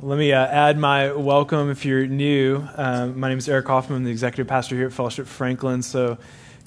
Let 0.00 0.16
me 0.16 0.32
uh, 0.32 0.46
add 0.46 0.78
my 0.78 1.10
welcome 1.10 1.70
if 1.70 1.84
you're 1.84 2.06
new. 2.06 2.64
Um, 2.76 3.18
my 3.18 3.28
name 3.28 3.38
is 3.38 3.48
Eric 3.48 3.66
Hoffman, 3.66 3.96
I'm 3.96 4.04
the 4.04 4.12
executive 4.12 4.46
pastor 4.46 4.76
here 4.76 4.86
at 4.86 4.92
Fellowship 4.92 5.26
Franklin. 5.26 5.82
So 5.82 6.18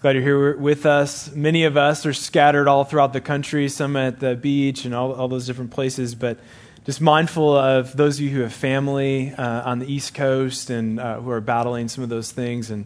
glad 0.01 0.15
you're 0.15 0.21
here 0.23 0.57
with 0.57 0.86
us. 0.86 1.33
Many 1.33 1.63
of 1.63 1.78
us 1.78 2.05
are 2.05 2.12
scattered 2.12 2.67
all 2.67 2.83
throughout 2.83 3.13
the 3.13 3.21
country, 3.21 3.70
some 3.70 3.96
at 3.96 4.20
the 4.20 4.36
beach 4.36 4.83
and 4.83 4.94
all, 4.94 5.13
all 5.13 5.29
those 5.29 5.46
different 5.46 5.71
places, 5.71 6.13
but 6.13 6.39
just 6.86 6.99
mindful 6.99 7.55
of 7.55 7.96
those 7.96 8.17
of 8.17 8.25
you 8.25 8.31
who 8.31 8.41
have 8.41 8.52
family 8.52 9.34
uh, 9.36 9.62
on 9.62 9.79
the 9.79 9.90
East 9.90 10.13
Coast 10.13 10.70
and 10.70 11.00
uh, 11.00 11.22
who 11.22 11.32
are 11.32 11.40
battling 11.40 11.88
some 11.88 12.04
of 12.04 12.10
those 12.10 12.34
things 12.34 12.70
and 12.70 12.86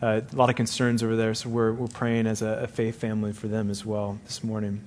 uh, 0.00 0.22
a 0.32 0.34
lot 0.34 0.48
of 0.48 0.56
concerns 0.56 1.02
over 1.02 1.16
there. 1.16 1.34
So 1.34 1.50
we're, 1.50 1.70
we're 1.70 1.86
praying 1.88 2.26
as 2.26 2.40
a, 2.40 2.62
a 2.62 2.66
faith 2.66 2.98
family 2.98 3.34
for 3.34 3.46
them 3.46 3.68
as 3.68 3.84
well 3.84 4.18
this 4.24 4.42
morning. 4.42 4.84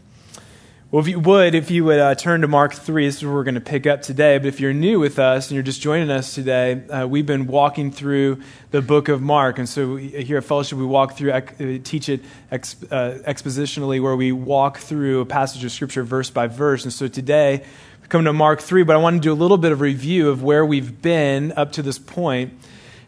Well, 0.95 1.03
if 1.03 1.09
you 1.09 1.19
would, 1.19 1.55
if 1.55 1.71
you 1.71 1.83
would 1.83 1.99
uh, 1.99 2.15
turn 2.15 2.39
to 2.39 2.47
Mark 2.47 2.73
3, 2.73 3.05
this 3.05 3.17
is 3.17 3.25
where 3.25 3.33
we're 3.33 3.43
going 3.43 3.55
to 3.55 3.59
pick 3.59 3.85
up 3.85 4.01
today. 4.01 4.37
But 4.37 4.47
if 4.47 4.61
you're 4.61 4.71
new 4.71 4.97
with 4.97 5.19
us 5.19 5.49
and 5.49 5.55
you're 5.55 5.61
just 5.61 5.81
joining 5.81 6.09
us 6.09 6.33
today, 6.33 6.87
uh, 6.87 7.05
we've 7.05 7.25
been 7.25 7.47
walking 7.47 7.91
through 7.91 8.41
the 8.71 8.81
book 8.81 9.09
of 9.09 9.21
Mark. 9.21 9.59
And 9.59 9.67
so 9.67 9.95
we, 9.95 10.07
here 10.07 10.37
at 10.37 10.45
Fellowship, 10.45 10.77
we 10.77 10.85
walk 10.85 11.17
through, 11.17 11.79
teach 11.79 12.07
it 12.07 12.21
ex, 12.49 12.81
uh, 12.89 13.21
expositionally, 13.27 14.01
where 14.01 14.15
we 14.15 14.31
walk 14.31 14.77
through 14.77 15.19
a 15.19 15.25
passage 15.25 15.65
of 15.65 15.73
Scripture 15.73 16.05
verse 16.05 16.29
by 16.29 16.47
verse. 16.47 16.85
And 16.85 16.93
so 16.93 17.09
today, 17.09 17.65
we 18.01 18.07
come 18.07 18.23
to 18.23 18.31
Mark 18.31 18.61
3, 18.61 18.83
but 18.83 18.95
I 18.95 18.99
want 18.99 19.17
to 19.17 19.19
do 19.19 19.33
a 19.33 19.35
little 19.35 19.57
bit 19.57 19.73
of 19.73 19.81
review 19.81 20.29
of 20.29 20.43
where 20.43 20.65
we've 20.65 21.01
been 21.01 21.51
up 21.57 21.73
to 21.73 21.81
this 21.81 21.99
point. 21.99 22.53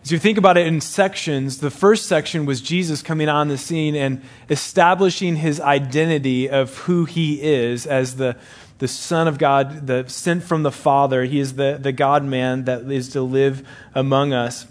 As 0.08 0.12
you 0.14 0.20
think 0.20 0.38
about 0.38 0.56
it 0.56 0.66
in 0.66 0.80
sections, 0.80 1.58
the 1.58 1.70
first 1.70 2.06
section 2.06 2.46
was 2.46 2.62
Jesus 2.62 3.02
coming 3.02 3.28
on 3.28 3.50
the 3.50 3.58
scene 3.58 3.94
and 3.94 4.22
establishing 4.50 5.36
his 5.36 5.60
identity 5.60 6.50
of 6.50 6.78
who 6.78 7.04
he 7.04 7.42
is 7.42 7.86
as 7.86 8.16
the, 8.16 8.38
the 8.78 8.88
Son 8.88 9.28
of 9.28 9.38
God, 9.38 9.86
the 9.86 10.06
sent 10.08 10.44
from 10.44 10.64
the 10.64 10.72
Father. 10.72 11.26
He 11.26 11.42
is 11.42 11.56
the, 11.56 11.78
the 11.78 11.92
God 11.92 12.24
man 12.24 12.64
that 12.64 12.90
is 12.90 13.10
to 13.10 13.22
live 13.22 13.68
among 13.94 14.32
us. 14.32 14.66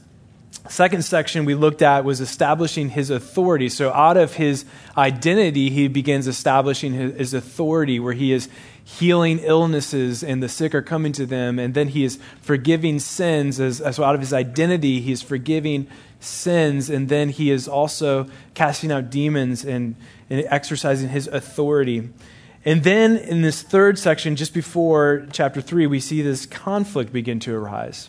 Second 0.70 1.05
section 1.05 1.45
we 1.45 1.55
looked 1.55 1.83
at 1.83 2.03
was 2.03 2.23
establishing 2.23 2.89
his 2.89 3.11
authority. 3.11 3.69
So, 3.69 3.93
out 3.93 4.17
of 4.17 4.33
his 4.37 4.65
identity, 4.97 5.69
he 5.69 5.87
begins 5.87 6.27
establishing 6.27 6.95
his, 6.95 7.15
his 7.15 7.34
authority, 7.34 8.00
where 8.00 8.15
he 8.15 8.33
is 8.33 8.48
healing 8.87 9.41
illnesses 9.41 10.23
and 10.23 10.41
the 10.41 10.48
sick 10.48 10.73
are 10.73 10.81
coming 10.81 11.11
to 11.11 11.27
them. 11.27 11.59
And 11.59 11.75
then 11.75 11.89
he 11.89 12.05
is 12.05 12.20
forgiving 12.41 13.01
sins. 13.01 13.59
As, 13.59 13.81
as 13.81 13.98
out 13.98 14.15
of 14.15 14.20
his 14.20 14.33
identity, 14.33 15.01
he 15.01 15.11
is 15.11 15.23
forgiving 15.23 15.89
sins. 16.20 16.89
And 16.89 17.09
then 17.09 17.31
he 17.31 17.51
is 17.51 17.67
also 17.67 18.28
casting 18.55 18.93
out 18.93 19.11
demons 19.11 19.65
and, 19.65 19.97
and 20.31 20.47
exercising 20.48 21.09
his 21.09 21.27
authority. 21.27 22.11
And 22.65 22.84
then 22.84 23.17
in 23.17 23.43
this 23.43 23.61
third 23.61 23.98
section, 23.98 24.37
just 24.37 24.55
before 24.55 25.27
chapter 25.33 25.61
3, 25.61 25.89
we 25.89 25.98
see 25.98 26.23
this 26.23 26.47
conflict 26.47 27.12
begin 27.12 27.41
to 27.41 27.56
arise. 27.56 28.09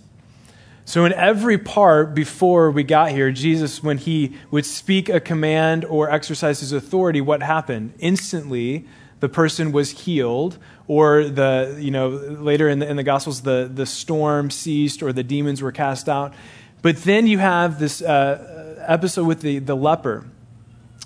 So, 0.86 1.06
in 1.06 1.12
every 1.14 1.58
part 1.58 2.14
before 2.14 2.72
we 2.72 2.84
got 2.84 3.12
here, 3.12 3.30
Jesus, 3.32 3.84
when 3.84 3.98
he 3.98 4.38
would 4.52 4.66
speak 4.66 5.10
a 5.10 5.20
command 5.20 5.84
or 5.84 6.10
exercise 6.10 6.62
his 6.62 6.72
authority, 6.72 7.20
what 7.20 7.44
happened? 7.44 7.94
Instantly, 8.00 8.86
the 9.20 9.30
person 9.30 9.72
was 9.72 9.92
healed, 9.92 10.58
or 10.88 11.26
the, 11.26 11.78
you 11.80 11.92
know, 11.92 12.10
later 12.10 12.70
in 12.70 12.80
the, 12.80 12.90
in 12.90 12.98
the 12.98 13.04
Gospels, 13.04 13.42
the, 13.42 13.70
the 13.74 13.86
storm 13.86 14.52
ceased 14.52 15.02
or 15.02 15.12
the 15.12 15.24
demons 15.24 15.62
were 15.62 15.72
cast 15.72 16.08
out. 16.08 16.34
But 16.82 16.98
then 16.98 17.28
you 17.28 17.40
have 17.40 17.80
this 17.80 18.02
uh, 18.02 18.84
episode 18.88 19.26
with 19.26 19.42
the, 19.42 19.60
the 19.60 19.76
leper, 19.76 20.26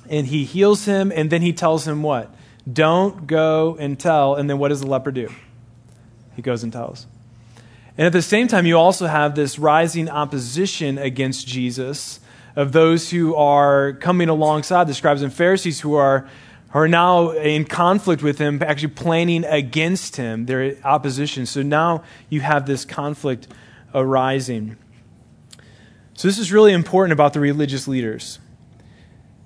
and 0.10 0.28
he 0.28 0.44
heals 0.44 0.86
him, 0.86 1.12
and 1.16 1.30
then 1.30 1.42
he 1.42 1.54
tells 1.54 1.88
him 1.88 2.04
what? 2.04 2.34
Don't 2.72 3.26
go 3.28 3.78
and 3.80 4.00
tell. 4.00 4.36
And 4.36 4.50
then 4.50 4.60
what 4.60 4.70
does 4.70 4.82
the 4.82 4.88
leper 4.88 5.12
do? 5.12 5.30
He 6.36 6.42
goes 6.42 6.64
and 6.64 6.72
tells. 6.72 7.08
And 7.98 8.06
at 8.06 8.14
the 8.14 8.22
same 8.22 8.48
time, 8.48 8.66
you 8.66 8.78
also 8.78 9.08
have 9.08 9.36
this 9.36 9.58
rising 9.58 10.10
opposition 10.10 10.98
against 10.98 11.48
Jesus 11.48 12.20
of 12.56 12.72
those 12.72 13.10
who 13.10 13.36
are 13.36 13.94
coming 13.94 14.30
alongside 14.30 14.88
the 14.88 14.94
scribes 14.94 15.22
and 15.22 15.34
Pharisees 15.34 15.80
who 15.80 15.96
are 15.96 16.28
are 16.74 16.88
now 16.88 17.32
in 17.32 17.66
conflict 17.66 18.24
with 18.24 18.38
him, 18.38 18.62
actually 18.64 18.90
planning 18.90 19.44
against 19.44 20.16
him, 20.16 20.46
their 20.46 20.78
opposition. 20.84 21.46
So 21.46 21.62
now 21.62 22.04
you 22.30 22.42
have 22.42 22.66
this 22.66 22.86
conflict 22.86 23.48
arising. 23.94 24.78
So, 26.14 26.28
this 26.28 26.38
is 26.38 26.52
really 26.52 26.72
important 26.72 27.14
about 27.14 27.34
the 27.34 27.40
religious 27.40 27.88
leaders. 27.88 28.40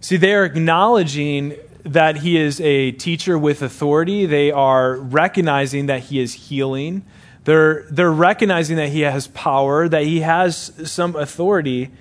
See, 0.02 0.18
they 0.18 0.34
are 0.34 0.44
acknowledging 0.44 1.56
that 1.84 2.18
he 2.18 2.38
is 2.38 2.60
a 2.60 2.92
teacher 2.92 3.38
with 3.38 3.62
authority, 3.62 4.26
they 4.26 4.52
are 4.52 4.96
recognizing 4.96 5.86
that 5.86 6.02
he 6.02 6.20
is 6.20 6.34
healing. 6.34 7.06
They're, 7.46 7.86
they're 7.92 8.12
recognizing 8.12 8.78
that 8.78 8.90
he 8.90 9.02
has 9.02 9.28
power, 9.28 9.88
that 9.88 10.04
he 10.04 10.22
has 10.22 10.72
some 10.84 11.16
authority, 11.16 11.92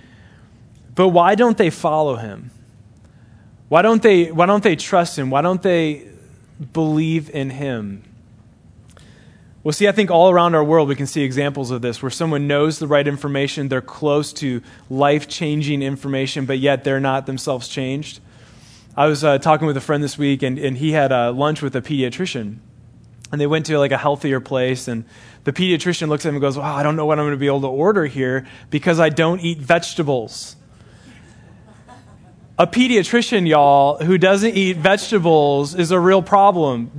but 0.94 1.10
why 1.10 1.34
don't 1.34 1.58
they 1.58 1.68
follow 1.68 2.16
him? 2.16 2.50
Why 3.74 3.82
don't 3.82 4.04
they, 4.04 4.30
why 4.30 4.46
don't 4.46 4.62
they 4.62 4.76
trust 4.76 5.18
him? 5.18 5.30
Why 5.30 5.42
don't 5.42 5.60
they 5.60 6.06
believe 6.72 7.28
in 7.28 7.50
him? 7.50 8.04
Well, 9.64 9.72
see, 9.72 9.88
I 9.88 9.90
think 9.90 10.12
all 10.12 10.30
around 10.30 10.54
our 10.54 10.62
world 10.62 10.88
we 10.88 10.94
can 10.94 11.08
see 11.08 11.22
examples 11.22 11.72
of 11.72 11.82
this 11.82 12.00
where 12.00 12.08
someone 12.08 12.46
knows 12.46 12.78
the 12.78 12.86
right 12.86 13.04
information, 13.04 13.66
they're 13.66 13.80
close 13.80 14.32
to 14.34 14.62
life 14.88 15.26
changing 15.26 15.82
information, 15.82 16.46
but 16.46 16.60
yet 16.60 16.84
they're 16.84 17.00
not 17.00 17.26
themselves 17.26 17.66
changed. 17.66 18.20
I 18.96 19.06
was 19.06 19.24
uh, 19.24 19.38
talking 19.38 19.66
with 19.66 19.76
a 19.76 19.80
friend 19.80 20.04
this 20.04 20.16
week, 20.16 20.44
and, 20.44 20.56
and 20.56 20.78
he 20.78 20.92
had 20.92 21.10
uh, 21.10 21.32
lunch 21.32 21.60
with 21.60 21.74
a 21.74 21.82
pediatrician. 21.82 22.58
And 23.32 23.40
they 23.40 23.48
went 23.48 23.66
to 23.66 23.78
like 23.80 23.90
a 23.90 23.98
healthier 23.98 24.38
place, 24.38 24.86
and 24.86 25.04
the 25.42 25.52
pediatrician 25.52 26.06
looks 26.06 26.24
at 26.24 26.28
him 26.28 26.36
and 26.36 26.42
goes, 26.42 26.56
Wow, 26.56 26.76
I 26.76 26.84
don't 26.84 26.94
know 26.94 27.06
what 27.06 27.18
I'm 27.18 27.24
going 27.24 27.34
to 27.34 27.40
be 27.40 27.48
able 27.48 27.62
to 27.62 27.66
order 27.66 28.06
here 28.06 28.46
because 28.70 29.00
I 29.00 29.08
don't 29.08 29.40
eat 29.40 29.58
vegetables 29.58 30.54
a 32.58 32.66
pediatrician, 32.66 33.48
y'all, 33.48 33.98
who 33.98 34.16
doesn't 34.16 34.54
eat 34.54 34.76
vegetables 34.76 35.74
is 35.74 35.90
a 35.90 35.98
real 35.98 36.22
problem. 36.22 36.90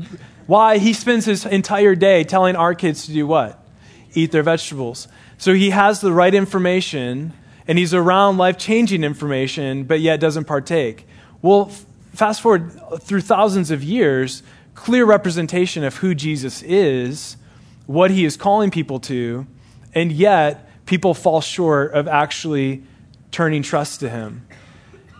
Why? 0.48 0.78
He 0.78 0.92
spends 0.94 1.26
his 1.26 1.46
entire 1.46 1.96
day 1.96 2.24
telling 2.24 2.56
our 2.56 2.76
kids 2.76 3.06
to 3.06 3.14
do 3.14 3.26
what? 3.26 3.58
Eat 4.14 4.32
their 4.32 4.44
vegetables. 4.44 5.08
So 5.38 5.54
he 5.54 5.70
has 5.70 6.02
the 6.02 6.12
right 6.12 6.34
information 6.34 7.34
and 7.68 7.78
he's 7.78 7.94
around 7.94 8.38
life 8.38 8.58
changing 8.58 9.04
information, 9.04 9.86
but 9.86 10.02
yet 10.02 10.20
doesn't 10.20 10.44
partake. 10.44 11.08
Well, 11.42 11.72
fast 12.14 12.42
forward 12.42 12.72
through 13.00 13.22
thousands 13.22 13.72
of 13.72 13.82
years, 13.84 14.44
clear 14.76 15.06
representation 15.06 15.84
of 15.84 15.96
who 15.98 16.14
Jesus 16.14 16.62
is, 16.64 17.38
what 17.86 18.12
he 18.12 18.26
is 18.26 18.38
calling 18.38 18.72
people 18.72 19.00
to, 19.00 19.48
and 19.94 20.12
yet 20.12 20.70
people 20.86 21.14
fall 21.14 21.42
short 21.42 21.94
of 21.94 22.08
actually 22.08 22.84
turning 23.32 23.64
trust 23.64 24.02
to 24.02 24.10
him. 24.10 24.46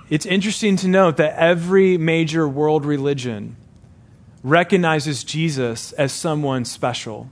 It's 0.10 0.26
interesting 0.26 0.76
to 0.78 0.88
note 0.88 1.18
that 1.18 1.36
every 1.36 1.98
major 1.98 2.48
world 2.48 2.86
religion 2.86 3.56
recognizes 4.44 5.24
Jesus 5.24 5.94
as 5.94 6.12
someone 6.12 6.66
special. 6.66 7.30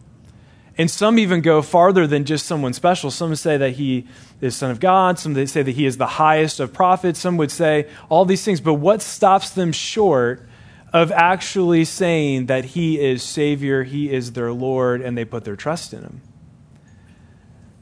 And 0.76 0.90
some 0.90 1.20
even 1.20 1.42
go 1.42 1.62
farther 1.62 2.08
than 2.08 2.26
just 2.26 2.48
someone 2.48 2.74
special. 2.74 3.12
Some 3.12 3.36
say 3.36 3.58
that 3.58 3.74
he 3.74 4.08
is 4.42 4.56
Son 4.56 4.72
of 4.72 4.80
God. 4.80 5.20
Some 5.20 5.36
say 5.46 5.62
that 5.62 5.72
he 5.72 5.86
is 5.86 5.98
the 5.98 6.08
highest 6.08 6.60
of 6.60 6.74
prophets. 6.74 7.20
Some 7.20 7.38
would 7.38 7.52
say 7.52 7.88
all 8.10 8.26
these 8.26 8.44
things. 8.44 8.60
But 8.60 8.76
what 8.76 9.04
stops 9.04 9.52
them 9.52 9.72
short 9.72 10.48
of 10.92 11.12
actually 11.12 11.86
saying 11.86 12.48
that 12.48 12.66
he 12.66 13.00
is 13.00 13.22
Savior, 13.22 13.84
he 13.84 14.12
is 14.12 14.32
their 14.32 14.52
Lord, 14.52 15.02
and 15.02 15.16
they 15.16 15.26
put 15.26 15.44
their 15.44 15.56
trust 15.56 15.94
in 15.94 16.02
him? 16.02 16.22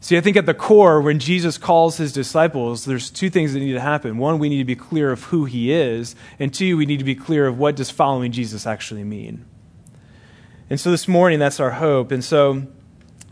See, 0.04 0.18
I 0.18 0.22
think 0.22 0.36
at 0.36 0.48
the 0.48 0.56
core, 0.56 1.00
when 1.00 1.20
Jesus 1.20 1.60
calls 1.60 1.98
his 1.98 2.12
disciples, 2.12 2.86
there's 2.86 3.12
two 3.12 3.30
things 3.30 3.54
that 3.54 3.60
need 3.60 3.74
to 3.74 3.80
happen. 3.80 4.18
One, 4.18 4.40
we 4.40 4.50
need 4.50 4.58
to 4.58 4.66
be 4.66 4.76
clear 4.76 5.12
of 5.12 5.26
who 5.26 5.46
he 5.46 5.72
is, 5.72 6.16
and 6.40 6.52
two, 6.52 6.76
we 6.76 6.88
need 6.88 6.98
to 6.98 7.06
be 7.06 7.14
clear 7.14 7.46
of 7.46 7.60
what 7.60 7.76
does 7.76 7.92
following 7.92 8.32
Jesus 8.32 8.66
actually 8.66 9.04
mean. 9.04 9.46
And 10.72 10.80
so 10.80 10.90
this 10.90 11.08
morning, 11.08 11.38
that's 11.38 11.60
our 11.60 11.70
hope. 11.70 12.12
And 12.12 12.24
so 12.24 12.64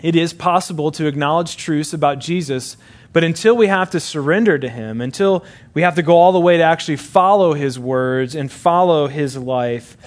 it 0.04 0.16
is 0.16 0.32
possible 0.32 0.92
to 0.92 1.08
acknowledge 1.08 1.58
truths 1.58 1.92
about 1.92 2.20
Jesus, 2.20 2.78
but 3.14 3.24
until 3.24 3.58
we 3.58 3.66
have 3.66 3.90
to 3.90 4.00
surrender 4.00 4.60
to 4.60 4.70
him, 4.70 5.02
until 5.02 5.44
we 5.74 5.82
have 5.82 5.96
to 5.96 6.04
go 6.04 6.18
all 6.18 6.32
the 6.32 6.40
way 6.40 6.58
to 6.58 6.64
actually 6.64 6.98
follow 6.98 7.54
his 7.54 7.80
words 7.80 8.36
and 8.36 8.52
follow 8.52 9.08
his 9.08 9.36
life, 9.36 9.98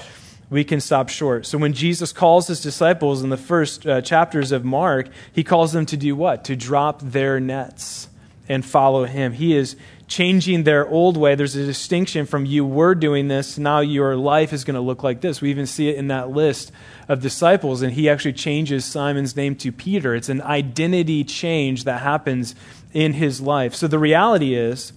we 0.52 0.64
can 0.64 0.82
stop 0.82 1.08
short. 1.08 1.46
So 1.46 1.56
when 1.56 1.72
Jesus 1.72 2.12
calls 2.12 2.46
his 2.46 2.60
disciples 2.60 3.22
in 3.22 3.31
the 3.31 3.38
first 3.38 3.87
uh, 3.87 4.02
chapters 4.02 4.52
of 4.52 4.66
Mark, 4.66 5.08
he 5.32 5.43
calls 5.43 5.72
them 5.72 5.87
to 5.87 5.96
do 5.96 6.14
what? 6.14 6.44
To 6.44 6.54
drop 6.54 7.00
their 7.00 7.40
nets 7.40 8.08
and 8.50 8.62
follow 8.62 9.04
him. 9.04 9.32
He 9.32 9.56
is 9.56 9.76
changing 10.08 10.64
their 10.64 10.87
old 10.87 11.16
way. 11.16 11.34
There's 11.34 11.56
a 11.56 11.64
distinction 11.64 12.26
from 12.26 12.44
you 12.44 12.66
were 12.66 12.94
doing 12.94 13.28
this, 13.28 13.56
now 13.56 13.81
your 13.81 14.14
life 14.14 14.52
is 14.52 14.62
going 14.62 14.75
to 14.75 14.82
look 14.82 15.02
like 15.02 15.22
this. 15.22 15.40
We 15.40 15.49
even 15.49 15.64
see 15.64 15.88
it 15.88 15.96
in 15.96 16.08
that 16.08 16.28
list 16.31 16.70
of 17.08 17.22
disciples, 17.22 17.81
and 17.81 17.94
he 17.94 18.10
actually 18.10 18.34
changes 18.34 18.84
Simon's 18.84 19.34
name 19.34 19.56
to 19.56 19.72
Peter. 19.72 20.14
It's 20.14 20.28
an 20.28 20.43
identity 20.43 21.25
change 21.25 21.84
that 21.84 22.02
happens 22.02 22.55
in 22.93 23.14
his 23.14 23.40
life. 23.40 23.75
So 23.75 23.88
the 23.88 23.98
reality 23.98 24.55
is 24.55 24.93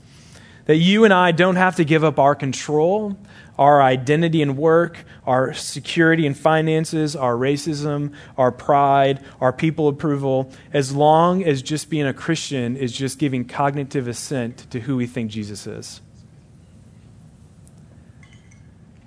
that 0.66 0.76
you 0.76 1.06
and 1.06 1.14
I 1.14 1.32
don't 1.32 1.56
have 1.56 1.78
to 1.78 1.86
give 1.86 2.04
up 2.04 2.20
our 2.20 2.36
control 2.36 3.16
our 3.58 3.82
identity 3.82 4.42
and 4.42 4.58
work, 4.58 5.06
our 5.26 5.54
security 5.54 6.28
and 6.28 6.38
finances, 6.38 7.16
our 7.16 7.36
racism, 7.36 8.14
our 8.38 8.52
pride, 8.52 9.24
our 9.40 9.54
people 9.54 9.88
approval, 9.88 10.52
as 10.74 10.94
long 10.94 11.44
as 11.44 11.62
just 11.62 11.90
being 11.90 12.06
a 12.06 12.14
Christian 12.14 12.76
is 12.76 12.92
just 12.92 13.18
giving 13.18 13.46
cognitive 13.46 14.08
assent 14.08 14.70
to 14.72 14.82
who 14.82 14.98
we 14.98 15.08
think 15.08 15.32
Jesus 15.32 15.66
is. 15.68 16.02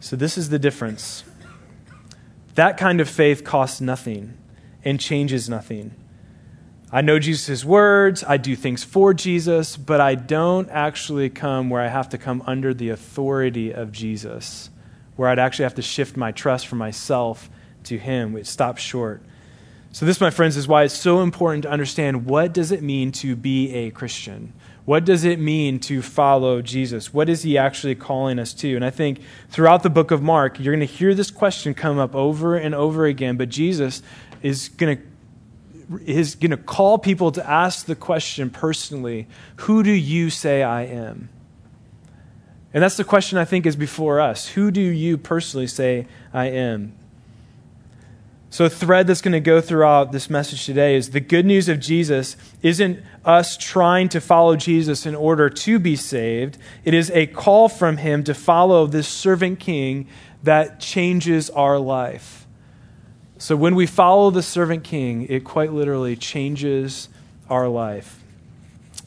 So, 0.01 0.17
this 0.17 0.39
is 0.39 0.49
the 0.49 0.59
difference. 0.59 1.25
That 2.55 2.77
kind 2.77 3.01
of 3.01 3.09
faith 3.09 3.45
costs 3.45 3.81
nothing 3.81 4.37
and 4.85 4.99
changes 4.99 5.49
nothing. 5.49 5.95
I 6.91 7.03
know 7.03 7.19
Jesus' 7.19 7.67
words, 7.67 8.25
I 8.27 8.39
do 8.39 8.57
things 8.57 8.83
for 8.83 9.13
Jesus, 9.13 9.77
but 9.77 10.01
I 10.01 10.15
don't 10.15 10.71
actually 10.71 11.29
come 11.29 11.69
where 11.69 11.83
I 11.83 11.89
have 11.89 12.09
to 12.11 12.19
come 12.19 12.43
under 12.47 12.73
the 12.73 12.89
authority 12.89 13.73
of 13.73 13.93
Jesus, 13.93 14.71
where 15.17 15.29
I'd 15.29 15.39
actually 15.39 15.65
have 15.65 15.75
to 15.75 15.83
shift 15.83 16.17
my 16.17 16.33
trust 16.33 16.67
from 16.67 16.79
myself 16.79 17.51
to 17.85 17.99
Him. 17.99 18.37
It 18.39 18.47
stops 18.47 18.81
short. 18.81 19.23
So 19.93 20.07
this, 20.07 20.19
my 20.19 20.31
friends, 20.31 20.57
is 20.57 20.67
why 20.67 20.85
it's 20.85 20.95
so 20.95 21.21
important 21.21 21.65
to 21.65 21.71
understand 21.71 22.25
what 22.25 22.55
does 22.55 22.73
it 22.73 22.83
mean 22.83 23.13
to 23.13 23.37
be 23.37 23.75
a 23.75 23.91
Christian? 23.91 24.55
What 24.87 25.05
does 25.05 25.25
it 25.25 25.39
mean 25.39 25.81
to 25.81 26.01
follow 26.01 26.63
Jesus? 26.63 27.13
What 27.13 27.29
is 27.29 27.43
he 27.43 27.59
actually 27.59 27.97
calling 27.97 28.39
us 28.39 28.55
to? 28.55 28.75
And 28.75 28.83
I 28.83 28.89
think 28.89 29.21
throughout 29.51 29.83
the 29.83 29.91
book 29.91 30.11
of 30.11 30.23
Mark, 30.23 30.59
you're 30.59 30.75
going 30.75 30.87
to 30.87 30.95
hear 30.95 31.15
this 31.15 31.31
question 31.31 31.75
come 31.75 31.99
up 31.99 32.15
over 32.15 32.57
and 32.57 32.75
over 32.75 33.05
again, 33.05 33.37
but 33.37 33.51
Jesus 33.51 34.03
is 34.43 34.71
going 34.71 34.97
to 34.97 35.03
is 36.05 36.35
going 36.35 36.51
to 36.51 36.57
call 36.57 36.99
people 36.99 37.33
to 37.33 37.49
ask 37.49 37.87
the 37.87 37.97
question 37.97 38.51
personally 38.51 39.27
Who 39.57 39.83
do 39.83 39.93
you 39.93 40.31
say 40.31 40.63
I 40.63 40.85
am? 40.85 41.29
And 42.75 42.83
that's 42.83 42.97
the 42.97 43.05
question 43.05 43.39
I 43.39 43.45
think 43.45 43.67
is 43.67 43.77
before 43.77 44.21
us. 44.21 44.49
Who 44.49 44.71
do 44.71 44.81
you 44.81 45.17
personally 45.17 45.67
say 45.67 46.07
I 46.33 46.47
am? 46.47 46.93
So, 48.51 48.65
a 48.65 48.71
thread 48.71 49.07
that's 49.07 49.21
going 49.21 49.33
to 49.33 49.41
go 49.41 49.61
throughout 49.61 50.11
this 50.11 50.31
message 50.31 50.65
today 50.65 50.97
is 50.97 51.11
the 51.11 51.21
good 51.21 51.45
news 51.45 51.69
of 51.69 51.81
Jesus 51.81 52.37
isn't 52.63 53.01
us 53.25 53.59
trying 53.59 54.09
to 54.11 54.21
follow 54.23 54.57
Jesus 54.57 55.05
in 55.05 55.15
order 55.15 55.51
to 55.51 55.79
be 55.79 55.97
saved. 55.97 56.57
It 56.83 56.95
is 56.95 57.11
a 57.11 57.27
call 57.27 57.69
from 57.69 57.99
Him 57.99 58.25
to 58.25 58.33
follow 58.33 58.87
this 58.87 59.07
servant 59.07 59.61
king 59.61 60.09
that 60.43 60.81
changes 60.81 61.51
our 61.51 61.79
life. 61.79 62.38
So 63.39 63.55
when 63.55 63.77
we 63.77 63.87
follow 63.87 64.31
the 64.31 64.43
servant 64.43 64.83
king, 64.83 65.27
it 65.29 65.45
quite 65.45 65.73
literally 65.73 66.17
changes 66.17 67.09
our 67.49 67.69
life. 67.69 68.21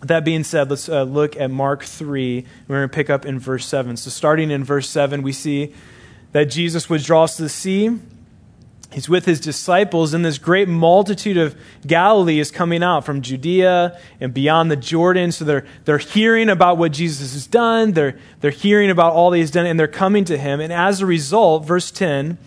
That 0.02 0.24
being 0.24 0.46
said, 0.46 0.70
let's 0.70 0.88
uh, 0.88 1.04
look 1.04 1.36
at 1.36 1.52
Mark 1.52 1.84
3. 1.84 2.46
We're 2.68 2.76
going 2.78 2.90
to 2.90 2.96
pick 2.96 3.10
up 3.10 3.26
in 3.26 3.40
verse 3.40 3.66
7. 3.66 3.98
So, 3.98 4.10
starting 4.10 4.50
in 4.50 4.64
verse 4.64 4.90
7, 4.90 5.22
we 5.22 5.34
see 5.34 5.74
that 6.32 6.46
Jesus 6.46 6.90
withdraws 6.90 7.36
to 7.36 7.44
the 7.44 7.50
sea. 7.50 8.00
He's 8.92 9.08
with 9.08 9.26
his 9.26 9.40
disciples, 9.40 10.14
and 10.14 10.26
this 10.26 10.38
great 10.38 10.68
multitude 10.68 11.38
of 11.38 11.56
Galilee 11.86 12.40
is 12.40 12.52
coming 12.52 12.84
out 12.84 13.06
from 13.06 13.22
Judea 13.22 14.00
and 14.20 14.34
beyond 14.34 14.72
the 14.72 14.76
Jordan. 14.76 15.32
So 15.32 15.46
they're, 15.46 15.66
they're 15.86 15.98
hearing 15.98 16.50
about 16.50 16.78
what 16.78 16.94
Jesus 16.94 17.34
has 17.34 17.48
done. 17.48 17.92
They're, 17.92 18.18
they're 18.40 18.52
hearing 18.52 18.90
about 18.90 19.14
all 19.14 19.30
that 19.32 19.38
he's 19.38 19.52
done, 19.52 19.66
and 19.66 19.80
they're 19.80 19.88
coming 19.88 20.26
to 20.26 20.38
him. 20.38 20.60
And 20.60 20.74
as 20.74 21.00
a 21.02 21.06
result, 21.06 21.66
verse 21.66 21.92
10, 21.92 22.38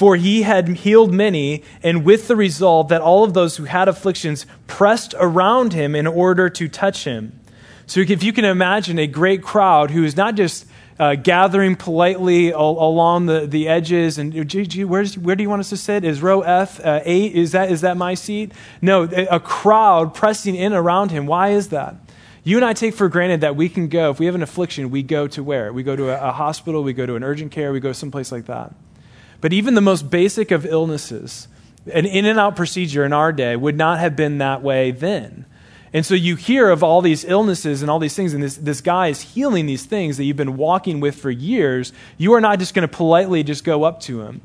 for 0.00 0.16
he 0.16 0.40
had 0.40 0.66
healed 0.66 1.12
many, 1.12 1.62
and 1.82 2.06
with 2.06 2.26
the 2.26 2.34
result 2.34 2.88
that 2.88 3.02
all 3.02 3.22
of 3.22 3.34
those 3.34 3.58
who 3.58 3.64
had 3.64 3.86
afflictions 3.86 4.46
pressed 4.66 5.14
around 5.18 5.74
him 5.74 5.94
in 5.94 6.06
order 6.06 6.48
to 6.48 6.68
touch 6.70 7.04
him. 7.04 7.38
So, 7.86 8.00
if 8.00 8.22
you 8.22 8.32
can 8.32 8.46
imagine 8.46 8.98
a 8.98 9.06
great 9.06 9.42
crowd 9.42 9.90
who 9.90 10.02
is 10.02 10.16
not 10.16 10.36
just 10.36 10.64
uh, 10.98 11.16
gathering 11.16 11.76
politely 11.76 12.50
al- 12.50 12.78
along 12.80 13.26
the, 13.26 13.46
the 13.46 13.68
edges, 13.68 14.16
and 14.16 14.32
where's, 14.88 15.18
where 15.18 15.36
do 15.36 15.42
you 15.42 15.50
want 15.50 15.60
us 15.60 15.68
to 15.68 15.76
sit? 15.76 16.02
Is 16.02 16.22
row 16.22 16.40
F 16.40 16.80
uh, 16.82 17.00
eight? 17.04 17.34
Is 17.34 17.52
that, 17.52 17.70
is 17.70 17.82
that 17.82 17.98
my 17.98 18.14
seat? 18.14 18.52
No, 18.80 19.02
a 19.02 19.38
crowd 19.38 20.14
pressing 20.14 20.54
in 20.54 20.72
around 20.72 21.10
him. 21.10 21.26
Why 21.26 21.50
is 21.50 21.68
that? 21.68 21.94
You 22.42 22.56
and 22.56 22.64
I 22.64 22.72
take 22.72 22.94
for 22.94 23.10
granted 23.10 23.42
that 23.42 23.54
we 23.54 23.68
can 23.68 23.88
go, 23.88 24.08
if 24.08 24.18
we 24.18 24.24
have 24.24 24.34
an 24.34 24.42
affliction, 24.42 24.90
we 24.90 25.02
go 25.02 25.26
to 25.28 25.44
where? 25.44 25.74
We 25.74 25.82
go 25.82 25.94
to 25.94 26.08
a, 26.08 26.30
a 26.30 26.32
hospital, 26.32 26.82
we 26.82 26.94
go 26.94 27.04
to 27.04 27.16
an 27.16 27.22
urgent 27.22 27.52
care, 27.52 27.70
we 27.70 27.80
go 27.80 27.92
someplace 27.92 28.32
like 28.32 28.46
that. 28.46 28.72
But 29.40 29.52
even 29.52 29.74
the 29.74 29.80
most 29.80 30.10
basic 30.10 30.50
of 30.50 30.66
illnesses, 30.66 31.48
an 31.92 32.06
in 32.06 32.26
and 32.26 32.38
out 32.38 32.56
procedure 32.56 33.04
in 33.04 33.12
our 33.12 33.32
day 33.32 33.56
would 33.56 33.76
not 33.76 33.98
have 33.98 34.16
been 34.16 34.38
that 34.38 34.62
way 34.62 34.90
then. 34.90 35.46
And 35.92 36.06
so 36.06 36.14
you 36.14 36.36
hear 36.36 36.70
of 36.70 36.84
all 36.84 37.02
these 37.02 37.24
illnesses 37.24 37.82
and 37.82 37.90
all 37.90 37.98
these 37.98 38.14
things, 38.14 38.32
and 38.32 38.42
this, 38.42 38.56
this 38.56 38.80
guy 38.80 39.08
is 39.08 39.20
healing 39.20 39.66
these 39.66 39.84
things 39.84 40.16
that 40.18 40.24
you've 40.24 40.36
been 40.36 40.56
walking 40.56 41.00
with 41.00 41.16
for 41.16 41.30
years. 41.30 41.92
You 42.16 42.34
are 42.34 42.40
not 42.40 42.60
just 42.60 42.74
going 42.74 42.88
to 42.88 42.96
politely 42.96 43.42
just 43.42 43.64
go 43.64 43.82
up 43.82 44.00
to 44.02 44.22
him. 44.22 44.40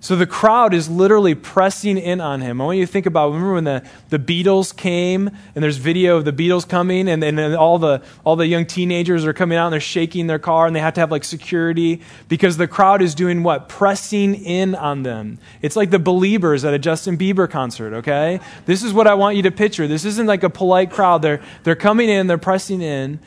So 0.00 0.14
the 0.14 0.26
crowd 0.26 0.74
is 0.74 0.88
literally 0.88 1.34
pressing 1.34 1.96
in 1.96 2.20
on 2.20 2.40
him. 2.40 2.60
I 2.60 2.64
want 2.64 2.78
you 2.78 2.86
to 2.86 2.92
think 2.92 3.06
about 3.06 3.28
remember 3.32 3.54
when 3.54 3.64
the, 3.64 3.82
the 4.10 4.18
Beatles 4.18 4.76
came 4.76 5.28
and 5.54 5.64
there's 5.64 5.78
video 5.78 6.18
of 6.18 6.24
the 6.24 6.32
Beatles 6.32 6.68
coming 6.68 7.08
and, 7.08 7.24
and, 7.24 7.40
all 7.56 7.78
the 7.78 8.02
all 8.24 8.36
the 8.36 8.46
young 8.46 8.66
teenagers 8.66 9.24
are 9.24 9.32
coming 9.32 9.56
out 9.56 9.66
and 9.66 9.72
they're 9.72 9.80
shaking 9.80 10.26
their 10.26 10.38
car 10.38 10.66
and 10.66 10.76
they 10.76 10.80
have 10.80 10.94
to 10.94 11.00
have 11.00 11.10
like 11.10 11.24
security 11.24 12.02
because 12.28 12.56
the 12.56 12.68
crowd 12.68 13.00
is 13.00 13.14
doing 13.14 13.42
what? 13.42 13.68
Pressing 13.68 14.34
in 14.34 14.74
on 14.74 15.02
them. 15.02 15.38
It's 15.62 15.76
like 15.76 15.90
the 15.90 15.98
Beliebers 15.98 16.64
at 16.64 16.74
a 16.74 16.78
Justin 16.78 17.16
Bieber 17.16 17.50
concert, 17.50 17.94
okay? 17.94 18.38
This 18.66 18.82
is 18.82 18.92
what 18.92 19.06
I 19.06 19.14
want 19.14 19.36
you 19.36 19.42
to 19.42 19.50
picture. 19.50 19.88
This 19.88 20.04
isn't 20.04 20.26
like 20.26 20.42
a 20.42 20.50
polite 20.50 20.90
crowd. 20.90 21.22
They're 21.22 21.42
they're 21.64 21.74
coming 21.74 22.08
in, 22.10 22.26
they're 22.26 22.38
pressing 22.38 22.82
in, 22.82 23.18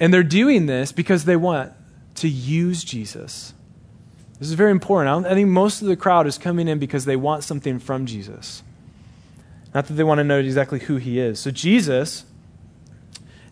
and 0.00 0.12
they're 0.12 0.22
doing 0.22 0.66
this 0.66 0.90
because 0.90 1.24
they 1.24 1.36
want 1.36 1.72
to 2.16 2.28
use 2.28 2.82
Jesus. 2.84 3.54
This 4.42 4.48
is 4.48 4.56
very 4.56 4.72
important. 4.72 5.24
I 5.24 5.34
think 5.34 5.50
most 5.50 5.82
of 5.82 5.86
the 5.86 5.94
crowd 5.94 6.26
is 6.26 6.36
coming 6.36 6.66
in 6.66 6.80
because 6.80 7.04
they 7.04 7.14
want 7.14 7.44
something 7.44 7.78
from 7.78 8.06
Jesus, 8.06 8.64
not 9.72 9.86
that 9.86 9.92
they 9.92 10.02
want 10.02 10.18
to 10.18 10.24
know 10.24 10.40
exactly 10.40 10.80
who 10.80 10.96
he 10.96 11.20
is. 11.20 11.38
So, 11.38 11.52
Jesus 11.52 12.24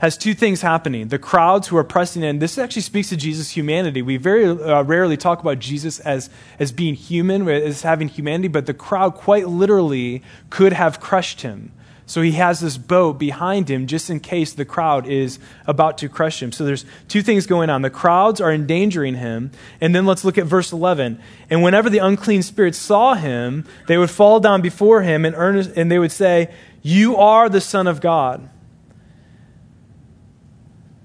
has 0.00 0.18
two 0.18 0.34
things 0.34 0.62
happening. 0.62 1.06
The 1.06 1.18
crowds 1.20 1.68
who 1.68 1.76
are 1.76 1.84
pressing 1.84 2.24
in, 2.24 2.40
this 2.40 2.58
actually 2.58 2.82
speaks 2.82 3.08
to 3.10 3.16
Jesus' 3.16 3.50
humanity. 3.50 4.02
We 4.02 4.16
very 4.16 4.46
uh, 4.46 4.82
rarely 4.82 5.16
talk 5.16 5.40
about 5.40 5.60
Jesus 5.60 6.00
as, 6.00 6.28
as 6.58 6.72
being 6.72 6.96
human, 6.96 7.48
as 7.48 7.82
having 7.82 8.08
humanity, 8.08 8.48
but 8.48 8.66
the 8.66 8.74
crowd 8.74 9.14
quite 9.14 9.46
literally 9.46 10.24
could 10.48 10.72
have 10.72 10.98
crushed 10.98 11.42
him. 11.42 11.70
So 12.10 12.22
he 12.22 12.32
has 12.32 12.58
this 12.58 12.76
boat 12.76 13.20
behind 13.20 13.70
him 13.70 13.86
just 13.86 14.10
in 14.10 14.18
case 14.18 14.52
the 14.52 14.64
crowd 14.64 15.06
is 15.06 15.38
about 15.64 15.96
to 15.98 16.08
crush 16.08 16.42
him. 16.42 16.50
So 16.50 16.64
there's 16.64 16.84
two 17.06 17.22
things 17.22 17.46
going 17.46 17.70
on. 17.70 17.82
The 17.82 17.88
crowds 17.88 18.40
are 18.40 18.52
endangering 18.52 19.14
him. 19.14 19.52
And 19.80 19.94
then 19.94 20.06
let's 20.06 20.24
look 20.24 20.36
at 20.36 20.44
verse 20.44 20.72
11. 20.72 21.20
And 21.50 21.62
whenever 21.62 21.88
the 21.88 21.98
unclean 21.98 22.42
spirits 22.42 22.78
saw 22.78 23.14
him, 23.14 23.64
they 23.86 23.96
would 23.96 24.10
fall 24.10 24.40
down 24.40 24.60
before 24.60 25.02
him 25.02 25.24
and, 25.24 25.36
earnest, 25.36 25.70
and 25.76 25.88
they 25.88 26.00
would 26.00 26.10
say, 26.10 26.52
You 26.82 27.16
are 27.16 27.48
the 27.48 27.60
Son 27.60 27.86
of 27.86 28.00
God. 28.00 28.50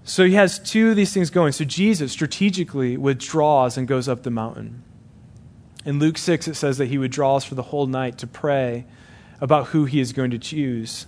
So 0.03 0.25
he 0.25 0.33
has 0.33 0.57
two 0.57 0.89
of 0.89 0.95
these 0.95 1.13
things 1.13 1.29
going. 1.29 1.51
So 1.51 1.65
Jesus 1.65 2.13
strategically 2.13 2.97
withdraws 2.97 3.77
and 3.77 3.87
goes 3.87 4.09
up 4.09 4.23
the 4.23 4.31
mountain. 4.31 4.81
In 5.85 5.99
Luke 5.99 6.17
6, 6.17 6.47
it 6.47 6.55
says 6.55 6.79
that 6.79 6.87
he 6.87 6.97
withdraws 6.97 7.45
for 7.45 7.53
the 7.53 7.61
whole 7.61 7.85
night 7.85 8.17
to 8.17 8.25
pray 8.25 8.85
about 9.41 9.67
who 9.67 9.85
he 9.85 9.99
is 9.99 10.13
going 10.13 10.31
to 10.31 10.39
choose. 10.39 11.05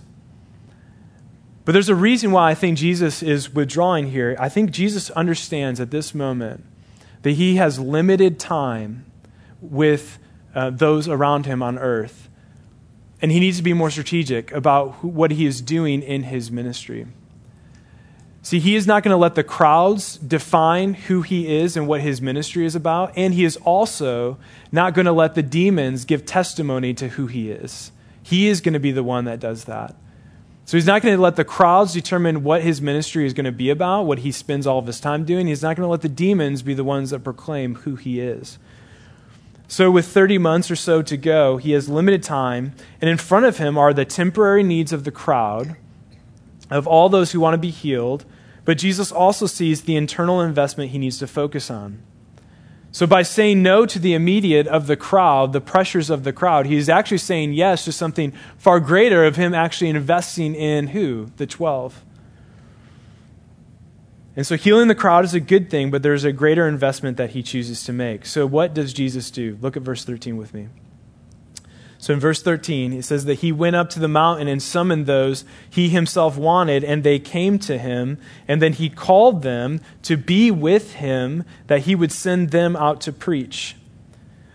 But 1.64 1.72
there's 1.72 1.88
a 1.90 1.94
reason 1.94 2.30
why 2.32 2.50
I 2.50 2.54
think 2.54 2.78
Jesus 2.78 3.22
is 3.22 3.52
withdrawing 3.52 4.10
here. 4.10 4.34
I 4.40 4.48
think 4.48 4.70
Jesus 4.70 5.10
understands 5.10 5.80
at 5.80 5.90
this 5.90 6.14
moment 6.14 6.64
that 7.22 7.32
he 7.32 7.56
has 7.56 7.78
limited 7.78 8.38
time 8.38 9.04
with 9.60 10.18
uh, 10.54 10.70
those 10.70 11.08
around 11.08 11.46
him 11.46 11.62
on 11.62 11.78
earth. 11.78 12.28
And 13.20 13.30
he 13.30 13.40
needs 13.40 13.58
to 13.58 13.62
be 13.62 13.74
more 13.74 13.90
strategic 13.90 14.50
about 14.52 14.92
who, 14.94 15.08
what 15.08 15.32
he 15.32 15.44
is 15.44 15.60
doing 15.60 16.02
in 16.02 16.22
his 16.22 16.50
ministry. 16.50 17.06
See, 18.40 18.60
he 18.60 18.76
is 18.76 18.86
not 18.86 19.02
going 19.02 19.12
to 19.12 19.18
let 19.18 19.34
the 19.34 19.44
crowds 19.44 20.16
define 20.16 20.94
who 20.94 21.20
he 21.22 21.54
is 21.54 21.76
and 21.76 21.86
what 21.86 22.00
his 22.00 22.22
ministry 22.22 22.64
is 22.64 22.74
about. 22.74 23.12
And 23.14 23.34
he 23.34 23.44
is 23.44 23.56
also 23.58 24.38
not 24.72 24.94
going 24.94 25.04
to 25.06 25.12
let 25.12 25.34
the 25.34 25.42
demons 25.42 26.06
give 26.06 26.24
testimony 26.24 26.94
to 26.94 27.08
who 27.08 27.26
he 27.26 27.50
is. 27.50 27.92
He 28.22 28.48
is 28.48 28.60
going 28.60 28.74
to 28.74 28.80
be 28.80 28.92
the 28.92 29.02
one 29.02 29.24
that 29.24 29.40
does 29.40 29.64
that. 29.64 29.94
So 30.64 30.76
he's 30.76 30.86
not 30.86 31.00
going 31.00 31.16
to 31.16 31.22
let 31.22 31.36
the 31.36 31.46
crowds 31.46 31.94
determine 31.94 32.44
what 32.44 32.60
his 32.60 32.82
ministry 32.82 33.24
is 33.24 33.32
going 33.32 33.46
to 33.46 33.52
be 33.52 33.70
about, 33.70 34.02
what 34.02 34.18
he 34.18 34.30
spends 34.30 34.66
all 34.66 34.78
of 34.78 34.86
his 34.86 35.00
time 35.00 35.24
doing. 35.24 35.46
He's 35.46 35.62
not 35.62 35.76
going 35.76 35.86
to 35.86 35.90
let 35.90 36.02
the 36.02 36.10
demons 36.10 36.60
be 36.60 36.74
the 36.74 36.84
ones 36.84 37.08
that 37.08 37.24
proclaim 37.24 37.76
who 37.76 37.96
he 37.96 38.20
is. 38.20 38.58
So, 39.66 39.90
with 39.90 40.06
30 40.06 40.36
months 40.38 40.70
or 40.70 40.76
so 40.76 41.00
to 41.02 41.16
go, 41.16 41.56
he 41.56 41.72
has 41.72 41.88
limited 41.88 42.22
time, 42.22 42.72
and 43.00 43.08
in 43.08 43.16
front 43.16 43.46
of 43.46 43.58
him 43.58 43.78
are 43.78 43.94
the 43.94 44.04
temporary 44.04 44.62
needs 44.62 44.92
of 44.92 45.04
the 45.04 45.10
crowd, 45.10 45.76
of 46.70 46.86
all 46.86 47.08
those 47.08 47.32
who 47.32 47.40
want 47.40 47.54
to 47.54 47.58
be 47.58 47.70
healed. 47.70 48.24
But 48.64 48.76
Jesus 48.76 49.10
also 49.10 49.46
sees 49.46 49.82
the 49.82 49.96
internal 49.96 50.42
investment 50.42 50.90
he 50.90 50.98
needs 50.98 51.18
to 51.18 51.26
focus 51.26 51.70
on. 51.70 52.02
So, 52.98 53.06
by 53.06 53.22
saying 53.22 53.62
no 53.62 53.86
to 53.86 54.00
the 54.00 54.12
immediate 54.12 54.66
of 54.66 54.88
the 54.88 54.96
crowd, 54.96 55.52
the 55.52 55.60
pressures 55.60 56.10
of 56.10 56.24
the 56.24 56.32
crowd, 56.32 56.66
he's 56.66 56.88
actually 56.88 57.18
saying 57.18 57.52
yes 57.52 57.84
to 57.84 57.92
something 57.92 58.32
far 58.56 58.80
greater 58.80 59.24
of 59.24 59.36
him 59.36 59.54
actually 59.54 59.90
investing 59.90 60.56
in 60.56 60.88
who? 60.88 61.30
The 61.36 61.46
12. 61.46 62.04
And 64.34 64.44
so 64.44 64.56
healing 64.56 64.88
the 64.88 64.96
crowd 64.96 65.24
is 65.24 65.32
a 65.32 65.38
good 65.38 65.70
thing, 65.70 65.92
but 65.92 66.02
there's 66.02 66.24
a 66.24 66.32
greater 66.32 66.66
investment 66.66 67.18
that 67.18 67.30
he 67.30 67.42
chooses 67.44 67.84
to 67.84 67.92
make. 67.92 68.26
So 68.26 68.48
what 68.48 68.74
does 68.74 68.92
Jesus 68.92 69.30
do? 69.30 69.56
Look 69.60 69.76
at 69.76 69.84
verse 69.84 70.04
13 70.04 70.36
with 70.36 70.52
me. 70.52 70.66
So 72.00 72.12
in 72.12 72.20
verse 72.20 72.40
13, 72.42 72.92
it 72.92 73.04
says 73.04 73.24
that 73.24 73.34
he 73.34 73.50
went 73.50 73.74
up 73.74 73.90
to 73.90 74.00
the 74.00 74.08
mountain 74.08 74.46
and 74.46 74.62
summoned 74.62 75.06
those 75.06 75.44
he 75.68 75.88
himself 75.88 76.36
wanted, 76.36 76.84
and 76.84 77.02
they 77.02 77.18
came 77.18 77.58
to 77.60 77.76
him. 77.76 78.18
And 78.46 78.62
then 78.62 78.72
he 78.72 78.88
called 78.88 79.42
them 79.42 79.80
to 80.02 80.16
be 80.16 80.50
with 80.52 80.94
him, 80.94 81.44
that 81.66 81.80
he 81.80 81.96
would 81.96 82.12
send 82.12 82.50
them 82.50 82.76
out 82.76 83.00
to 83.02 83.12
preach. 83.12 83.74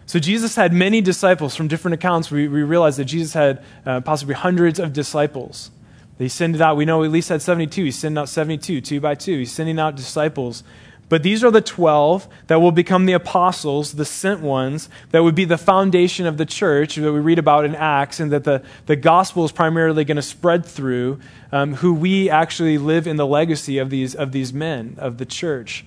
So 0.05 0.19
Jesus 0.19 0.55
had 0.55 0.71
many 0.71 1.01
disciples. 1.01 1.55
From 1.55 1.67
different 1.67 1.95
accounts, 1.95 2.31
we, 2.31 2.47
we 2.47 2.63
realize 2.63 2.97
that 2.97 3.05
Jesus 3.05 3.33
had 3.33 3.63
uh, 3.85 3.99
possibly 4.01 4.35
hundreds 4.35 4.79
of 4.79 4.93
disciples. 4.93 5.69
He 6.17 6.29
sent 6.29 6.59
out, 6.61 6.77
we 6.77 6.85
know 6.85 7.03
at 7.03 7.11
least 7.11 7.29
had 7.29 7.41
72. 7.41 7.83
He's 7.83 7.97
sending 7.97 8.21
out 8.21 8.29
72, 8.29 8.81
two 8.81 9.01
by 9.01 9.15
two. 9.15 9.39
He's 9.39 9.51
sending 9.51 9.79
out 9.79 9.95
disciples. 9.95 10.63
But 11.09 11.21
these 11.21 11.43
are 11.43 11.51
the 11.51 11.61
12 11.61 12.27
that 12.47 12.61
will 12.61 12.71
become 12.71 13.05
the 13.05 13.13
apostles, 13.13 13.93
the 13.93 14.05
sent 14.05 14.39
ones, 14.39 14.89
that 15.11 15.23
would 15.23 15.35
be 15.35 15.45
the 15.45 15.57
foundation 15.57 16.25
of 16.25 16.37
the 16.37 16.45
church 16.45 16.95
that 16.95 17.11
we 17.11 17.19
read 17.19 17.39
about 17.39 17.65
in 17.65 17.75
Acts, 17.75 18.19
and 18.19 18.31
that 18.31 18.45
the, 18.45 18.63
the 18.85 18.95
gospel 18.95 19.45
is 19.45 19.51
primarily 19.51 20.05
going 20.05 20.15
to 20.15 20.21
spread 20.21 20.65
through, 20.65 21.19
um, 21.51 21.75
who 21.75 21.93
we 21.93 22.29
actually 22.29 22.77
live 22.77 23.05
in 23.05 23.17
the 23.17 23.27
legacy 23.27 23.77
of 23.77 23.89
these, 23.89 24.15
of 24.15 24.31
these 24.31 24.53
men, 24.53 24.95
of 24.97 25.17
the 25.17 25.25
church. 25.25 25.85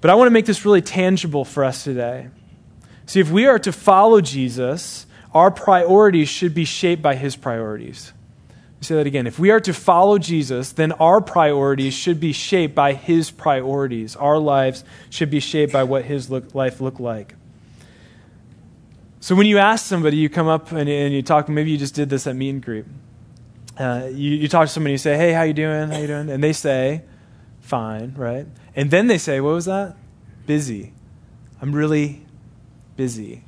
But 0.00 0.10
I 0.10 0.14
want 0.14 0.26
to 0.26 0.32
make 0.32 0.46
this 0.46 0.64
really 0.64 0.82
tangible 0.82 1.44
for 1.44 1.64
us 1.64 1.84
today. 1.84 2.28
See, 3.06 3.20
if 3.20 3.30
we 3.30 3.46
are 3.46 3.58
to 3.60 3.72
follow 3.72 4.20
Jesus, 4.20 5.06
our 5.34 5.50
priorities 5.50 6.28
should 6.28 6.54
be 6.54 6.64
shaped 6.64 7.02
by 7.02 7.14
his 7.14 7.36
priorities 7.36 8.12
say 8.82 8.96
that 8.96 9.06
again. 9.06 9.26
If 9.26 9.38
we 9.38 9.50
are 9.50 9.60
to 9.60 9.72
follow 9.72 10.18
Jesus, 10.18 10.72
then 10.72 10.92
our 10.92 11.20
priorities 11.20 11.94
should 11.94 12.20
be 12.20 12.32
shaped 12.32 12.74
by 12.74 12.94
his 12.94 13.30
priorities. 13.30 14.16
Our 14.16 14.38
lives 14.38 14.84
should 15.10 15.30
be 15.30 15.40
shaped 15.40 15.72
by 15.72 15.84
what 15.84 16.04
his 16.04 16.30
look, 16.30 16.54
life 16.54 16.80
looked 16.80 17.00
like. 17.00 17.34
So 19.20 19.34
when 19.36 19.46
you 19.46 19.58
ask 19.58 19.86
somebody, 19.86 20.16
you 20.16 20.28
come 20.28 20.48
up 20.48 20.72
and, 20.72 20.88
and, 20.88 21.14
you 21.14 21.22
talk, 21.22 21.48
maybe 21.48 21.70
you 21.70 21.78
just 21.78 21.94
did 21.94 22.10
this 22.10 22.26
at 22.26 22.34
meet 22.34 22.50
and 22.50 22.62
greet. 22.62 22.84
Uh, 23.78 24.08
you, 24.10 24.30
you 24.32 24.48
talk 24.48 24.66
to 24.66 24.72
somebody, 24.72 24.92
you 24.92 24.98
say, 24.98 25.16
hey, 25.16 25.32
how 25.32 25.42
you 25.42 25.52
doing? 25.52 25.90
How 25.90 25.98
you 25.98 26.08
doing? 26.08 26.28
And 26.28 26.42
they 26.42 26.52
say, 26.52 27.02
fine, 27.60 28.14
right? 28.16 28.46
And 28.74 28.90
then 28.90 29.06
they 29.06 29.18
say, 29.18 29.40
what 29.40 29.54
was 29.54 29.66
that? 29.66 29.96
Busy. 30.46 30.92
I'm 31.60 31.72
really 31.72 32.26
busy. 32.96 33.44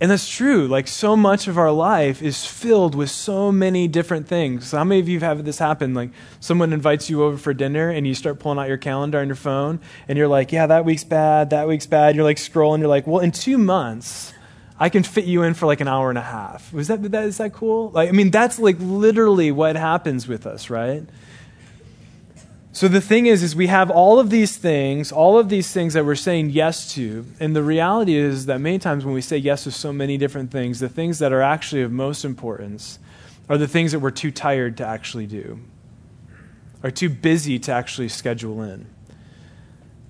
And 0.00 0.12
that's 0.12 0.28
true. 0.28 0.68
Like, 0.68 0.86
so 0.86 1.16
much 1.16 1.48
of 1.48 1.58
our 1.58 1.72
life 1.72 2.22
is 2.22 2.46
filled 2.46 2.94
with 2.94 3.10
so 3.10 3.50
many 3.50 3.88
different 3.88 4.28
things. 4.28 4.70
How 4.70 4.84
many 4.84 5.00
of 5.00 5.08
you 5.08 5.18
have 5.20 5.44
this 5.44 5.58
happen? 5.58 5.92
Like, 5.92 6.10
someone 6.38 6.72
invites 6.72 7.10
you 7.10 7.24
over 7.24 7.36
for 7.36 7.52
dinner 7.52 7.90
and 7.90 8.06
you 8.06 8.14
start 8.14 8.38
pulling 8.38 8.60
out 8.60 8.68
your 8.68 8.76
calendar 8.76 9.18
on 9.18 9.26
your 9.26 9.34
phone 9.34 9.80
and 10.06 10.16
you're 10.16 10.28
like, 10.28 10.52
yeah, 10.52 10.66
that 10.68 10.84
week's 10.84 11.02
bad, 11.02 11.50
that 11.50 11.66
week's 11.66 11.86
bad. 11.86 12.14
You're 12.14 12.24
like 12.24 12.36
scrolling, 12.36 12.78
you're 12.78 12.88
like, 12.88 13.08
well, 13.08 13.18
in 13.18 13.32
two 13.32 13.58
months, 13.58 14.32
I 14.78 14.88
can 14.88 15.02
fit 15.02 15.24
you 15.24 15.42
in 15.42 15.54
for 15.54 15.66
like 15.66 15.80
an 15.80 15.88
hour 15.88 16.10
and 16.10 16.18
a 16.18 16.22
half. 16.22 16.72
Was 16.72 16.86
that, 16.86 17.02
that 17.10 17.24
is 17.24 17.38
that 17.38 17.52
cool? 17.52 17.90
Like, 17.90 18.08
I 18.08 18.12
mean, 18.12 18.30
that's 18.30 18.60
like 18.60 18.76
literally 18.78 19.50
what 19.50 19.74
happens 19.74 20.28
with 20.28 20.46
us, 20.46 20.70
right? 20.70 21.02
So 22.78 22.86
the 22.86 23.00
thing 23.00 23.26
is 23.26 23.42
is 23.42 23.56
we 23.56 23.66
have 23.66 23.90
all 23.90 24.20
of 24.20 24.30
these 24.30 24.56
things, 24.56 25.10
all 25.10 25.36
of 25.36 25.48
these 25.48 25.72
things 25.72 25.94
that 25.94 26.04
we're 26.04 26.14
saying 26.14 26.50
yes 26.50 26.94
to, 26.94 27.24
and 27.40 27.56
the 27.56 27.62
reality 27.64 28.14
is 28.14 28.46
that 28.46 28.60
many 28.60 28.78
times 28.78 29.04
when 29.04 29.14
we 29.14 29.20
say 29.20 29.36
yes 29.36 29.64
to 29.64 29.72
so 29.72 29.92
many 29.92 30.16
different 30.16 30.52
things, 30.52 30.78
the 30.78 30.88
things 30.88 31.18
that 31.18 31.32
are 31.32 31.42
actually 31.42 31.82
of 31.82 31.90
most 31.90 32.24
importance 32.24 33.00
are 33.48 33.58
the 33.58 33.66
things 33.66 33.90
that 33.90 33.98
we're 33.98 34.12
too 34.12 34.30
tired 34.30 34.76
to 34.76 34.86
actually 34.86 35.26
do. 35.26 35.58
Are 36.84 36.92
too 36.92 37.08
busy 37.08 37.58
to 37.58 37.72
actually 37.72 38.10
schedule 38.10 38.62
in. 38.62 38.86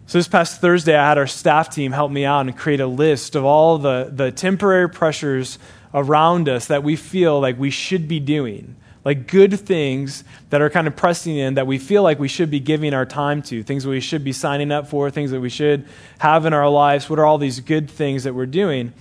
So 0.06 0.18
this 0.18 0.28
past 0.28 0.60
Thursday 0.60 0.94
I 0.94 1.08
had 1.08 1.16
our 1.16 1.26
staff 1.26 1.70
team 1.70 1.92
help 1.92 2.12
me 2.12 2.26
out 2.26 2.42
and 2.42 2.54
create 2.54 2.80
a 2.80 2.86
list 2.86 3.34
of 3.34 3.46
all 3.46 3.78
the, 3.78 4.12
the 4.14 4.30
temporary 4.30 4.90
pressures 4.90 5.58
around 5.94 6.50
us 6.50 6.66
that 6.66 6.84
we 6.84 6.96
feel 6.96 7.40
like 7.40 7.58
we 7.58 7.70
should 7.70 8.06
be 8.06 8.20
doing 8.20 8.76
like 9.08 9.26
good 9.26 9.58
things 9.58 10.22
that 10.50 10.60
are 10.60 10.68
kind 10.68 10.86
of 10.86 10.94
pressing 10.94 11.38
in 11.38 11.54
that 11.54 11.66
we 11.66 11.78
feel 11.78 12.02
like 12.02 12.18
we 12.18 12.28
should 12.28 12.50
be 12.50 12.60
giving 12.60 12.92
our 12.92 13.06
time 13.06 13.40
to, 13.40 13.62
things 13.62 13.84
that 13.84 13.88
we 13.88 14.00
should 14.00 14.22
be 14.22 14.34
signing 14.34 14.70
up 14.70 14.86
for, 14.86 15.10
things 15.10 15.30
that 15.30 15.40
we 15.40 15.48
should 15.48 15.86
have 16.18 16.44
in 16.44 16.52
our 16.52 16.68
lives. 16.68 17.08
What 17.08 17.18
are 17.18 17.24
all 17.24 17.38
these 17.38 17.60
good 17.60 17.90
things 17.90 18.24
that 18.24 18.34
we're 18.34 18.44
doing? 18.44 18.92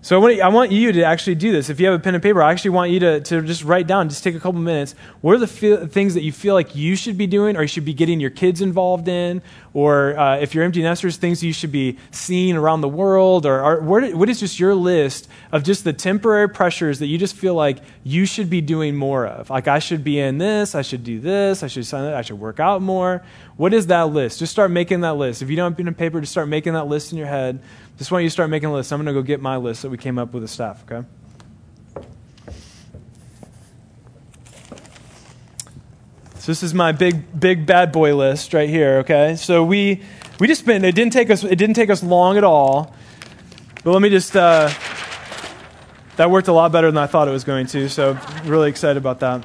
So 0.00 0.16
I 0.16 0.22
want, 0.22 0.40
I 0.40 0.48
want 0.48 0.70
you 0.70 0.92
to 0.92 1.02
actually 1.02 1.34
do 1.34 1.50
this. 1.50 1.70
If 1.70 1.80
you 1.80 1.86
have 1.86 1.94
a 1.96 1.98
pen 1.98 2.14
and 2.14 2.22
paper, 2.22 2.40
I 2.40 2.52
actually 2.52 2.70
want 2.70 2.92
you 2.92 3.00
to, 3.00 3.20
to 3.20 3.42
just 3.42 3.64
write 3.64 3.88
down, 3.88 4.08
just 4.08 4.22
take 4.22 4.36
a 4.36 4.40
couple 4.40 4.60
minutes. 4.60 4.94
What 5.22 5.34
are 5.34 5.38
the 5.38 5.48
feel, 5.48 5.88
things 5.88 6.14
that 6.14 6.22
you 6.22 6.30
feel 6.30 6.54
like 6.54 6.76
you 6.76 6.94
should 6.94 7.18
be 7.18 7.26
doing 7.26 7.56
or 7.56 7.62
you 7.62 7.68
should 7.68 7.84
be 7.84 7.94
getting 7.94 8.20
your 8.20 8.30
kids 8.30 8.60
involved 8.60 9.08
in? 9.08 9.42
Or 9.74 10.16
uh, 10.16 10.38
if 10.38 10.54
you're 10.54 10.62
empty 10.62 10.82
nesters, 10.82 11.16
things 11.16 11.42
you 11.42 11.52
should 11.52 11.72
be 11.72 11.98
seeing 12.12 12.56
around 12.56 12.80
the 12.80 12.88
world? 12.88 13.44
Or, 13.44 13.80
what 13.82 14.28
is 14.28 14.38
just 14.38 14.60
your 14.60 14.74
list 14.74 15.28
of 15.50 15.64
just 15.64 15.82
the 15.82 15.92
temporary 15.92 16.48
pressures 16.48 17.00
that 17.00 17.06
you 17.06 17.18
just 17.18 17.34
feel 17.34 17.54
like 17.54 17.78
you 18.04 18.24
should 18.24 18.48
be 18.48 18.60
doing 18.60 18.94
more 18.94 19.26
of? 19.26 19.50
Like, 19.50 19.66
I 19.66 19.80
should 19.80 20.04
be 20.04 20.20
in 20.20 20.38
this, 20.38 20.76
I 20.76 20.82
should 20.82 21.02
do 21.02 21.18
this, 21.18 21.64
I 21.64 21.66
should, 21.66 21.84
sign 21.86 22.04
that, 22.04 22.14
I 22.14 22.22
should 22.22 22.38
work 22.38 22.60
out 22.60 22.82
more. 22.82 23.22
What 23.56 23.74
is 23.74 23.88
that 23.88 24.10
list? 24.10 24.38
Just 24.38 24.52
start 24.52 24.70
making 24.70 25.00
that 25.00 25.14
list. 25.14 25.42
If 25.42 25.50
you 25.50 25.56
don't 25.56 25.64
have 25.64 25.72
a 25.72 25.76
pen 25.76 25.88
and 25.88 25.98
paper, 25.98 26.20
just 26.20 26.32
start 26.32 26.46
making 26.46 26.74
that 26.74 26.86
list 26.86 27.10
in 27.10 27.18
your 27.18 27.26
head. 27.26 27.58
Just 27.98 28.12
want 28.12 28.22
you 28.22 28.28
to 28.28 28.32
start 28.32 28.48
making 28.48 28.68
a 28.68 28.72
list. 28.72 28.92
I'm 28.92 28.98
going 28.98 29.12
to 29.12 29.12
go 29.12 29.22
get 29.22 29.40
my 29.40 29.56
list 29.56 29.82
that 29.82 29.90
we 29.90 29.98
came 29.98 30.18
up 30.18 30.32
with 30.32 30.42
the 30.42 30.48
staff, 30.48 30.84
okay? 30.84 31.06
So 36.38 36.52
this 36.52 36.62
is 36.62 36.72
my 36.72 36.92
big 36.92 37.38
big 37.38 37.66
bad 37.66 37.92
boy 37.92 38.14
list 38.14 38.54
right 38.54 38.68
here, 38.68 38.98
okay? 38.98 39.36
So 39.36 39.64
we 39.64 40.00
we 40.38 40.46
just 40.46 40.62
spent 40.62 40.84
it 40.84 40.94
didn't 40.94 41.12
take 41.12 41.28
us 41.28 41.44
it 41.44 41.56
didn't 41.56 41.74
take 41.74 41.90
us 41.90 42.02
long 42.02 42.38
at 42.38 42.44
all. 42.44 42.94
But 43.84 43.90
let 43.90 44.00
me 44.00 44.08
just 44.08 44.34
uh, 44.34 44.70
that 46.16 46.30
worked 46.30 46.48
a 46.48 46.52
lot 46.52 46.72
better 46.72 46.86
than 46.86 46.96
I 46.96 47.06
thought 47.06 47.28
it 47.28 47.32
was 47.32 47.44
going 47.44 47.66
to, 47.66 47.88
so 47.88 48.16
really 48.44 48.70
excited 48.70 48.96
about 48.96 49.20
that. 49.20 49.44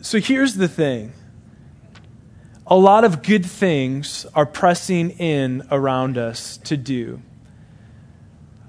So 0.00 0.18
here's 0.18 0.54
the 0.54 0.68
thing 0.68 1.12
a 2.66 2.76
lot 2.76 3.04
of 3.04 3.22
good 3.22 3.44
things 3.44 4.26
are 4.34 4.46
pressing 4.46 5.10
in 5.10 5.66
around 5.70 6.16
us 6.16 6.56
to 6.58 6.76
do. 6.76 7.20